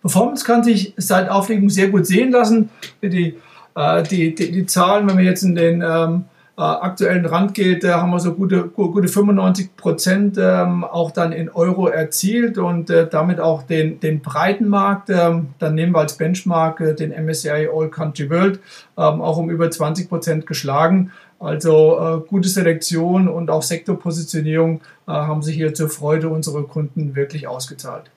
Performance 0.00 0.44
kann 0.44 0.64
sich 0.64 0.94
seit 0.96 1.28
Auflegung 1.28 1.70
sehr 1.70 1.88
gut 1.88 2.06
sehen 2.06 2.32
lassen. 2.32 2.70
Die 3.02 3.36
die, 3.74 4.34
die, 4.34 4.52
die 4.52 4.66
Zahlen, 4.66 5.08
wenn 5.08 5.14
man 5.14 5.24
jetzt 5.24 5.42
in 5.42 5.54
den 5.54 5.82
ähm, 5.82 6.24
äh, 6.56 6.60
aktuellen 6.60 7.24
Rand 7.24 7.54
geht, 7.54 7.82
haben 7.84 8.10
wir 8.10 8.20
so 8.20 8.34
gute, 8.34 8.64
gute 8.68 9.08
95 9.08 9.74
Prozent 9.74 10.38
ähm, 10.38 10.84
auch 10.84 11.10
dann 11.10 11.32
in 11.32 11.48
Euro 11.48 11.88
erzielt 11.88 12.58
und 12.58 12.90
äh, 12.90 13.08
damit 13.08 13.40
auch 13.40 13.62
den, 13.62 14.00
den 14.00 14.20
breiten 14.20 14.68
Markt, 14.68 15.08
ähm, 15.08 15.48
dann 15.58 15.74
nehmen 15.74 15.92
wir 15.92 16.00
als 16.00 16.18
Benchmark 16.18 16.80
äh, 16.80 16.94
den 16.94 17.10
MSCI 17.10 17.68
All 17.72 17.88
Country 17.88 18.28
World, 18.28 18.60
ähm, 18.98 19.22
auch 19.22 19.38
um 19.38 19.48
über 19.48 19.70
20 19.70 20.10
Prozent 20.10 20.46
geschlagen. 20.46 21.10
Also 21.40 21.98
äh, 21.98 22.28
gute 22.28 22.48
Selektion 22.48 23.28
und 23.28 23.50
auch 23.50 23.62
Sektorpositionierung 23.62 24.82
äh, 25.08 25.12
haben 25.12 25.42
sich 25.42 25.56
hier 25.56 25.72
zur 25.72 25.88
Freude 25.88 26.28
unserer 26.28 26.64
Kunden 26.64 27.16
wirklich 27.16 27.48
ausgezahlt. 27.48 28.10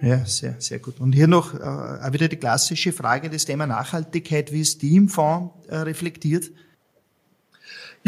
Ja, 0.00 0.24
sehr, 0.24 0.56
sehr 0.60 0.78
gut. 0.78 1.00
Und 1.00 1.12
hier 1.12 1.26
noch 1.26 1.54
äh, 1.54 2.12
wieder 2.12 2.28
die 2.28 2.36
klassische 2.36 2.92
Frage, 2.92 3.30
das 3.30 3.44
Thema 3.44 3.66
Nachhaltigkeit, 3.66 4.52
wie 4.52 4.60
ist 4.60 4.82
die 4.82 4.94
im 4.96 5.08
Fonds 5.08 5.52
äh, 5.68 5.76
reflektiert? 5.76 6.50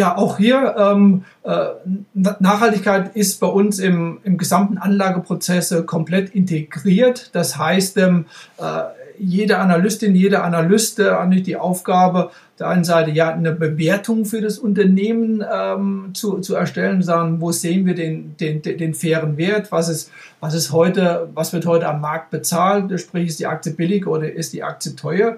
Ja, 0.00 0.16
auch 0.16 0.38
hier 0.38 0.76
ähm, 0.78 1.24
äh, 1.42 1.66
Nachhaltigkeit 2.14 3.14
ist 3.14 3.38
bei 3.38 3.48
uns 3.48 3.78
im, 3.78 4.18
im 4.24 4.38
gesamten 4.38 4.78
Anlageprozess 4.78 5.74
komplett 5.84 6.34
integriert. 6.34 7.28
Das 7.34 7.58
heißt, 7.58 7.98
ähm, 7.98 8.24
äh, 8.56 8.84
jede 9.18 9.58
Analystin, 9.58 10.14
jeder 10.14 10.42
Analyst 10.42 10.98
hat 11.00 11.28
nicht 11.28 11.46
die 11.46 11.58
Aufgabe, 11.58 12.30
der 12.58 12.68
einen 12.68 12.84
Seite 12.84 13.10
ja 13.10 13.28
eine 13.28 13.52
Bewertung 13.52 14.24
für 14.24 14.40
das 14.40 14.58
Unternehmen 14.58 15.44
ähm, 15.52 16.12
zu, 16.14 16.38
zu 16.38 16.54
erstellen, 16.54 17.02
sagen, 17.02 17.42
wo 17.42 17.52
sehen 17.52 17.84
wir 17.84 17.94
den, 17.94 18.38
den, 18.38 18.62
den 18.62 18.94
fairen 18.94 19.36
Wert, 19.36 19.70
was 19.70 19.90
ist, 19.90 20.10
was 20.40 20.54
ist 20.54 20.72
heute, 20.72 21.28
was 21.34 21.52
wird 21.52 21.66
heute 21.66 21.86
am 21.86 22.00
Markt 22.00 22.30
bezahlt, 22.30 22.98
sprich 22.98 23.28
ist 23.28 23.38
die 23.38 23.46
Aktie 23.46 23.72
billig 23.72 24.06
oder 24.06 24.32
ist 24.32 24.54
die 24.54 24.62
Aktie 24.62 24.96
teuer, 24.96 25.36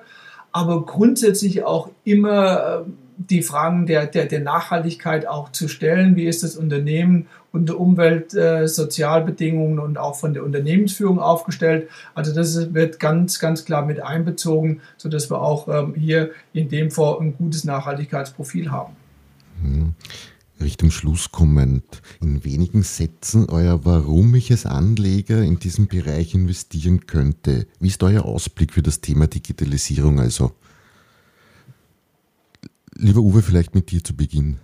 aber 0.52 0.86
grundsätzlich 0.86 1.64
auch 1.64 1.88
immer 2.04 2.84
äh, 2.86 3.01
die 3.16 3.42
Fragen 3.42 3.86
der, 3.86 4.06
der, 4.06 4.26
der 4.26 4.40
Nachhaltigkeit 4.40 5.26
auch 5.26 5.52
zu 5.52 5.68
stellen. 5.68 6.16
Wie 6.16 6.26
ist 6.26 6.42
das 6.42 6.56
Unternehmen 6.56 7.26
unter 7.52 7.78
Umwelt-, 7.78 8.34
äh, 8.34 8.66
Sozialbedingungen 8.66 9.78
und 9.78 9.98
auch 9.98 10.16
von 10.16 10.34
der 10.34 10.44
Unternehmensführung 10.44 11.18
aufgestellt? 11.18 11.88
Also 12.14 12.34
das 12.34 12.74
wird 12.74 12.98
ganz, 12.98 13.38
ganz 13.38 13.64
klar 13.64 13.84
mit 13.84 14.02
einbezogen, 14.02 14.80
sodass 14.96 15.30
wir 15.30 15.40
auch 15.40 15.68
ähm, 15.68 15.94
hier 15.94 16.30
in 16.52 16.68
dem 16.68 16.90
Fall 16.90 17.18
ein 17.20 17.36
gutes 17.36 17.64
Nachhaltigkeitsprofil 17.64 18.70
haben. 18.70 18.94
Hm. 19.62 19.94
Richtung 20.62 20.90
Schluss 20.90 21.32
kommend, 21.32 21.84
in 22.20 22.44
wenigen 22.44 22.82
Sätzen 22.82 23.48
euer, 23.48 23.84
warum 23.84 24.34
ich 24.34 24.50
als 24.50 24.64
Anleger 24.64 25.42
in 25.42 25.58
diesem 25.58 25.88
Bereich 25.88 26.34
investieren 26.34 27.06
könnte. 27.06 27.66
Wie 27.80 27.88
ist 27.88 28.02
euer 28.02 28.24
Ausblick 28.24 28.72
für 28.72 28.82
das 28.82 29.00
Thema 29.00 29.26
Digitalisierung 29.26 30.20
also? 30.20 30.52
Lieber 33.02 33.20
Uwe, 33.20 33.42
vielleicht 33.42 33.74
mit 33.74 33.90
dir 33.90 34.04
zu 34.04 34.14
Beginn. 34.14 34.58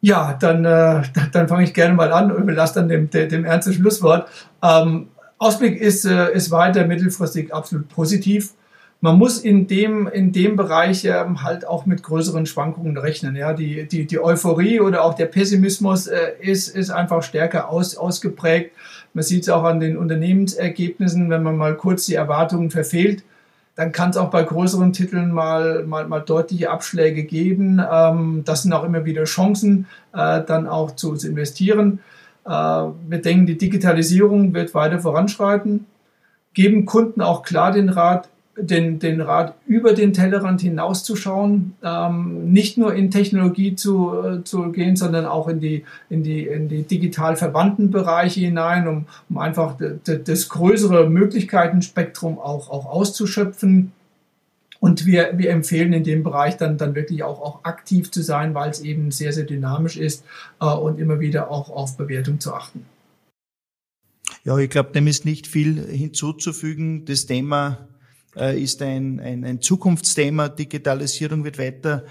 Ja, 0.00 0.34
dann, 0.40 0.64
äh, 0.64 1.02
dann 1.32 1.48
fange 1.48 1.64
ich 1.64 1.74
gerne 1.74 1.94
mal 1.94 2.12
an 2.12 2.30
und 2.30 2.42
überlasse 2.42 2.74
dann 2.74 2.88
dem, 2.88 3.10
dem, 3.10 3.28
dem 3.28 3.44
ernsten 3.44 3.72
Schlusswort. 3.72 4.28
Ähm, 4.62 5.08
Ausblick 5.38 5.80
ist, 5.80 6.04
äh, 6.04 6.32
ist 6.32 6.52
weiter 6.52 6.86
mittelfristig 6.86 7.52
absolut 7.52 7.88
positiv. 7.88 8.54
Man 9.00 9.18
muss 9.18 9.38
in 9.38 9.66
dem, 9.66 10.06
in 10.06 10.30
dem 10.30 10.54
Bereich 10.54 11.06
ähm, 11.06 11.42
halt 11.42 11.66
auch 11.66 11.86
mit 11.86 12.04
größeren 12.04 12.46
Schwankungen 12.46 12.96
rechnen. 12.96 13.34
Ja? 13.34 13.52
Die, 13.52 13.88
die, 13.88 14.06
die 14.06 14.20
Euphorie 14.20 14.78
oder 14.78 15.02
auch 15.02 15.14
der 15.14 15.26
Pessimismus 15.26 16.06
äh, 16.06 16.34
ist, 16.40 16.68
ist 16.68 16.90
einfach 16.90 17.24
stärker 17.24 17.68
aus, 17.68 17.96
ausgeprägt. 17.96 18.72
Man 19.12 19.24
sieht 19.24 19.42
es 19.42 19.48
auch 19.48 19.64
an 19.64 19.80
den 19.80 19.96
Unternehmensergebnissen, 19.96 21.30
wenn 21.30 21.42
man 21.42 21.56
mal 21.56 21.76
kurz 21.76 22.06
die 22.06 22.14
Erwartungen 22.14 22.70
verfehlt, 22.70 23.24
dann 23.80 23.92
kann 23.92 24.10
es 24.10 24.18
auch 24.18 24.28
bei 24.28 24.42
größeren 24.42 24.92
Titeln 24.92 25.32
mal, 25.32 25.84
mal, 25.86 26.06
mal 26.06 26.20
deutliche 26.20 26.68
Abschläge 26.68 27.24
geben. 27.24 27.80
Ähm, 27.90 28.42
das 28.44 28.62
sind 28.62 28.74
auch 28.74 28.84
immer 28.84 29.06
wieder 29.06 29.24
Chancen, 29.24 29.86
äh, 30.12 30.42
dann 30.42 30.66
auch 30.66 30.90
zu, 30.96 31.16
zu 31.16 31.28
investieren. 31.28 32.00
Äh, 32.44 32.50
wir 32.50 33.22
denken, 33.22 33.46
die 33.46 33.56
Digitalisierung 33.56 34.52
wird 34.52 34.74
weiter 34.74 34.98
voranschreiten, 34.98 35.86
geben 36.52 36.84
Kunden 36.84 37.22
auch 37.22 37.42
klar 37.42 37.72
den 37.72 37.88
Rat, 37.88 38.28
den, 38.56 38.98
den 38.98 39.20
Rat, 39.20 39.54
über 39.66 39.92
den 39.92 40.12
Tellerrand 40.12 40.60
hinauszuschauen, 40.60 41.74
ähm, 41.82 42.52
nicht 42.52 42.78
nur 42.78 42.94
in 42.94 43.10
Technologie 43.10 43.74
zu, 43.76 44.12
äh, 44.12 44.44
zu 44.44 44.72
gehen, 44.72 44.96
sondern 44.96 45.24
auch 45.26 45.48
in 45.48 45.60
die, 45.60 45.84
in 46.08 46.22
die, 46.22 46.46
in 46.46 46.68
die 46.68 46.82
digital 46.82 47.36
verwandten 47.36 47.90
Bereiche 47.90 48.40
hinein, 48.40 48.88
um, 48.88 49.06
um 49.28 49.38
einfach 49.38 49.76
das 50.04 50.48
größere 50.48 51.08
Möglichkeitenspektrum 51.08 52.38
auch, 52.38 52.70
auch 52.70 52.86
auszuschöpfen. 52.86 53.92
Und 54.80 55.04
wir, 55.04 55.32
wir 55.36 55.50
empfehlen 55.50 55.92
in 55.92 56.04
dem 56.04 56.22
Bereich 56.22 56.56
dann, 56.56 56.78
dann 56.78 56.94
wirklich 56.94 57.22
auch, 57.22 57.40
auch 57.42 57.64
aktiv 57.64 58.10
zu 58.10 58.22
sein, 58.22 58.54
weil 58.54 58.70
es 58.70 58.80
eben 58.80 59.10
sehr, 59.10 59.32
sehr 59.32 59.44
dynamisch 59.44 59.96
ist 59.96 60.24
äh, 60.60 60.64
und 60.64 60.98
immer 60.98 61.20
wieder 61.20 61.50
auch 61.50 61.68
auf 61.70 61.96
Bewertung 61.96 62.40
zu 62.40 62.54
achten. 62.54 62.86
Ja, 64.42 64.56
ich 64.56 64.70
glaube, 64.70 64.92
dem 64.92 65.06
ist 65.06 65.26
nicht 65.26 65.46
viel 65.46 65.78
hinzuzufügen. 65.86 67.04
Das 67.04 67.26
Thema 67.26 67.89
ist 68.34 68.82
ein, 68.82 69.20
ein, 69.20 69.44
ein 69.44 69.60
Zukunftsthema. 69.60 70.48
Digitalisierung 70.48 71.44
wird 71.44 71.58
weiter 71.58 72.04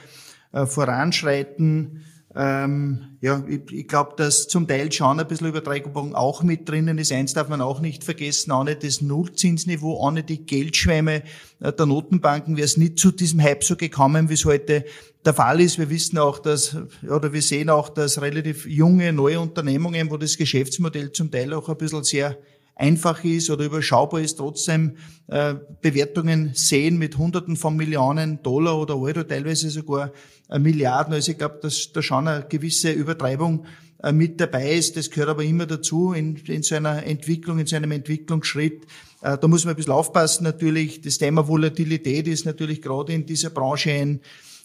äh, 0.52 0.66
voranschreiten. 0.66 2.04
Ähm, 2.36 3.18
ja, 3.22 3.44
ich, 3.48 3.72
ich 3.72 3.88
glaube, 3.88 4.14
dass 4.16 4.48
zum 4.48 4.68
Teil 4.68 4.92
schon 4.92 5.20
ein 5.20 5.28
bisschen 5.28 5.48
Übertreibung 5.48 6.14
auch 6.14 6.44
mit 6.44 6.70
drinnen 6.70 7.00
ist. 7.00 7.12
Eins 7.12 7.34
darf 7.34 7.50
man 7.50 7.60
auch 7.60 7.82
nicht 7.82 8.04
vergessen, 8.04 8.54
nicht 8.66 8.84
das 8.84 9.02
Nullzinsniveau, 9.02 10.10
nicht 10.12 10.30
die 10.30 10.46
Geldschwämme 10.46 11.24
äh, 11.60 11.74
der 11.74 11.86
Notenbanken 11.88 12.56
wäre 12.56 12.66
es 12.66 12.78
nicht 12.78 13.00
zu 13.00 13.12
diesem 13.12 13.42
Hype 13.42 13.64
so 13.64 13.76
gekommen, 13.76 14.30
wie 14.30 14.36
es 14.36 14.46
heute 14.46 14.86
der 15.26 15.34
Fall 15.34 15.60
ist. 15.60 15.80
Wir 15.80 15.90
wissen 15.90 16.20
auch, 16.20 16.38
dass, 16.38 16.78
oder 17.10 17.34
wir 17.34 17.42
sehen 17.42 17.70
auch, 17.70 17.90
dass 17.90 18.22
relativ 18.22 18.68
junge, 18.68 19.12
neue 19.12 19.40
Unternehmungen, 19.40 20.12
wo 20.12 20.18
das 20.18 20.38
Geschäftsmodell 20.38 21.12
zum 21.12 21.32
Teil 21.32 21.54
auch 21.54 21.68
ein 21.68 21.78
bisschen 21.78 22.04
sehr 22.04 22.38
einfach 22.80 23.24
ist 23.26 23.50
oder 23.50 23.66
überschaubar 23.66 24.22
ist, 24.22 24.38
trotzdem 24.38 24.96
äh, 25.28 25.56
Bewertungen 25.82 26.52
sehen 26.54 26.98
mit 26.98 27.18
Hunderten 27.18 27.58
von 27.58 27.76
Millionen 27.76 28.42
Dollar 28.42 28.80
oder 28.80 28.98
Euro, 28.98 29.24
teilweise 29.24 29.70
sogar 29.70 30.14
äh, 30.50 30.60
Milliarden. 30.60 31.14
Also 31.14 31.32
ich 31.34 31.38
glaube, 31.38 31.60
dass 31.62 31.92
da 31.92 32.02
schon 32.02 32.28
eine 32.28 32.46
gewisse 32.48 32.92
Übertreibung 32.92 33.66
äh, 34.02 34.14
mit 34.14 34.40
dabei 34.40 34.72
ist. 34.72 34.96
Das 34.96 35.10
gehört 35.10 35.30
aber 35.30 35.44
immer 35.44 35.66
dazu 35.66 36.14
in, 36.14 36.38
in 36.48 36.64
so 36.64 36.76
einer 36.76 37.06
Entwicklung, 37.06 37.60
in 37.60 37.68
so 37.68 37.76
einem 37.76 37.92
Entwicklungsschritt. 37.92 38.86
Äh, 39.22 39.38
da 39.38 39.48
muss 39.50 39.66
man 39.66 39.74
ein 39.74 39.78
bisschen 39.78 39.94
aufpassen 39.94 40.46
natürlich. 40.46 41.02
Das 41.02 41.18
Thema 41.18 41.50
Volatilität 41.50 42.30
ist 42.30 42.46
natürlich 42.46 42.82
gerade 42.82 43.12
in 43.12 43.26
dieser 43.26 43.50
Branche 43.50 43.92
ein, 43.92 44.22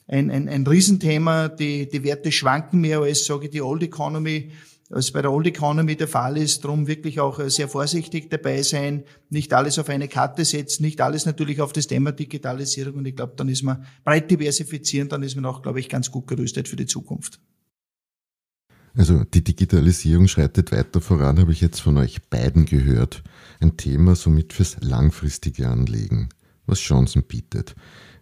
ein, 0.06 0.30
ein, 0.30 0.48
ein 0.48 0.64
Riesenthema. 0.64 1.48
Die, 1.48 1.88
die 1.88 2.04
Werte 2.04 2.30
schwanken 2.30 2.80
mehr 2.80 3.00
als, 3.00 3.24
sage 3.24 3.46
ich, 3.46 3.50
die 3.50 3.60
Old 3.60 3.82
Economy 3.82 4.52
als 4.90 5.10
bei 5.10 5.22
der 5.22 5.32
Old 5.32 5.46
Economy 5.46 5.96
der 5.96 6.08
Fall 6.08 6.36
ist. 6.36 6.64
Darum 6.64 6.86
wirklich 6.86 7.20
auch 7.20 7.38
äh, 7.38 7.50
sehr 7.50 7.68
vorsichtig 7.68 8.30
dabei 8.30 8.62
sein, 8.62 9.04
nicht 9.30 9.52
alles 9.52 9.78
auf 9.78 9.88
eine 9.88 10.08
Karte 10.08 10.44
setzen, 10.44 10.82
nicht 10.82 11.00
alles 11.00 11.26
natürlich 11.26 11.60
auf 11.60 11.72
das 11.72 11.86
Thema 11.86 12.12
Digitalisierung. 12.12 12.94
Und 12.96 13.06
ich 13.06 13.16
glaube, 13.16 13.34
dann 13.36 13.48
ist 13.48 13.62
man 13.62 13.86
breit 14.04 14.30
diversifizieren, 14.30 15.08
dann 15.08 15.22
ist 15.22 15.36
man 15.36 15.46
auch, 15.46 15.62
glaube 15.62 15.80
ich, 15.80 15.88
ganz 15.88 16.10
gut 16.10 16.26
gerüstet 16.26 16.68
für 16.68 16.76
die 16.76 16.86
Zukunft. 16.86 17.40
Also 18.96 19.24
die 19.24 19.42
Digitalisierung 19.42 20.28
schreitet 20.28 20.70
weiter 20.70 21.00
voran, 21.00 21.40
habe 21.40 21.50
ich 21.50 21.60
jetzt 21.60 21.80
von 21.80 21.98
euch 21.98 22.22
beiden 22.28 22.64
gehört. 22.64 23.24
Ein 23.60 23.76
Thema 23.76 24.14
somit 24.14 24.52
fürs 24.52 24.76
langfristige 24.80 25.68
Anlegen, 25.68 26.28
was 26.66 26.78
Chancen 26.78 27.24
bietet. 27.24 27.74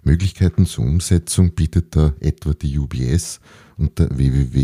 Möglichkeiten 0.02 0.64
zur 0.66 0.84
Umsetzung 0.84 1.54
bietet 1.54 1.94
da 1.94 2.14
etwa 2.20 2.54
die 2.54 2.78
UBS 2.78 3.40
unter 3.76 4.08
www.ubs.com 4.16 4.62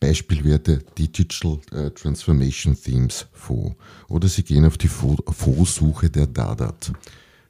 Beispielwerte 0.00 0.84
Digital 0.98 1.58
äh, 1.72 1.90
Transformation 1.90 2.76
Themes 2.80 3.26
vor 3.32 3.76
oder 4.08 4.28
Sie 4.28 4.42
gehen 4.42 4.64
auf 4.64 4.78
die 4.78 4.88
Vorsuche 4.88 6.10
der 6.10 6.26
Dadat. 6.26 6.92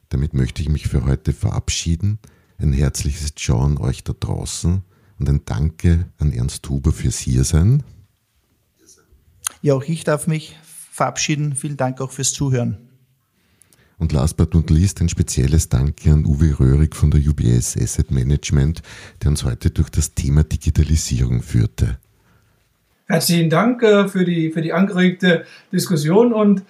Damit 0.09 0.33
möchte 0.33 0.61
ich 0.61 0.69
mich 0.69 0.87
für 0.87 1.05
heute 1.05 1.33
verabschieden. 1.33 2.19
Ein 2.57 2.73
herzliches 2.73 3.35
Ciao 3.35 3.63
an 3.63 3.77
euch 3.77 4.03
da 4.03 4.13
draußen 4.19 4.81
und 5.19 5.29
ein 5.29 5.41
Danke 5.45 6.07
an 6.17 6.31
Ernst 6.31 6.67
Huber 6.67 6.91
fürs 6.91 7.19
Hiersein. 7.19 7.83
Ja, 9.61 9.75
auch 9.75 9.83
ich 9.83 10.03
darf 10.03 10.27
mich 10.27 10.55
verabschieden. 10.91 11.55
Vielen 11.55 11.77
Dank 11.77 12.01
auch 12.01 12.11
fürs 12.11 12.33
Zuhören. 12.33 12.77
Und 13.97 14.13
last 14.13 14.37
but 14.37 14.53
not 14.53 14.69
least 14.69 15.01
ein 15.01 15.09
spezielles 15.09 15.67
Danke 15.67 16.11
an 16.13 16.25
Uwe 16.25 16.57
Röhrig 16.57 16.95
von 16.95 17.11
der 17.11 17.19
UBS 17.19 17.75
Asset 17.77 18.11
Management, 18.11 18.81
der 19.21 19.31
uns 19.31 19.43
heute 19.43 19.71
durch 19.71 19.89
das 19.89 20.13
Thema 20.13 20.43
Digitalisierung 20.45 21.41
führte. 21.41 21.99
Herzlichen 23.11 23.49
Dank 23.49 23.81
äh, 23.81 24.07
für 24.07 24.23
die, 24.23 24.51
für 24.51 24.61
die 24.61 24.71
angeregte 24.71 25.43
Diskussion 25.73 26.31
und 26.31 26.61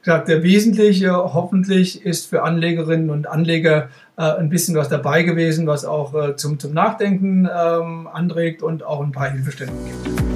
gesagt, 0.00 0.26
der 0.28 0.42
Wesentliche 0.42 1.12
hoffentlich 1.12 2.06
ist 2.06 2.30
für 2.30 2.44
Anlegerinnen 2.44 3.10
und 3.10 3.28
Anleger 3.28 3.90
äh, 4.16 4.22
ein 4.22 4.48
bisschen 4.48 4.74
was 4.74 4.88
dabei 4.88 5.22
gewesen, 5.22 5.66
was 5.66 5.84
auch 5.84 6.14
äh, 6.14 6.34
zum, 6.34 6.58
zum 6.58 6.72
Nachdenken 6.72 7.46
ähm, 7.46 8.08
anregt 8.10 8.62
und 8.62 8.82
auch 8.82 9.02
ein 9.02 9.12
paar 9.12 9.30
Hilfestellungen 9.30 9.84
gibt. 9.84 10.31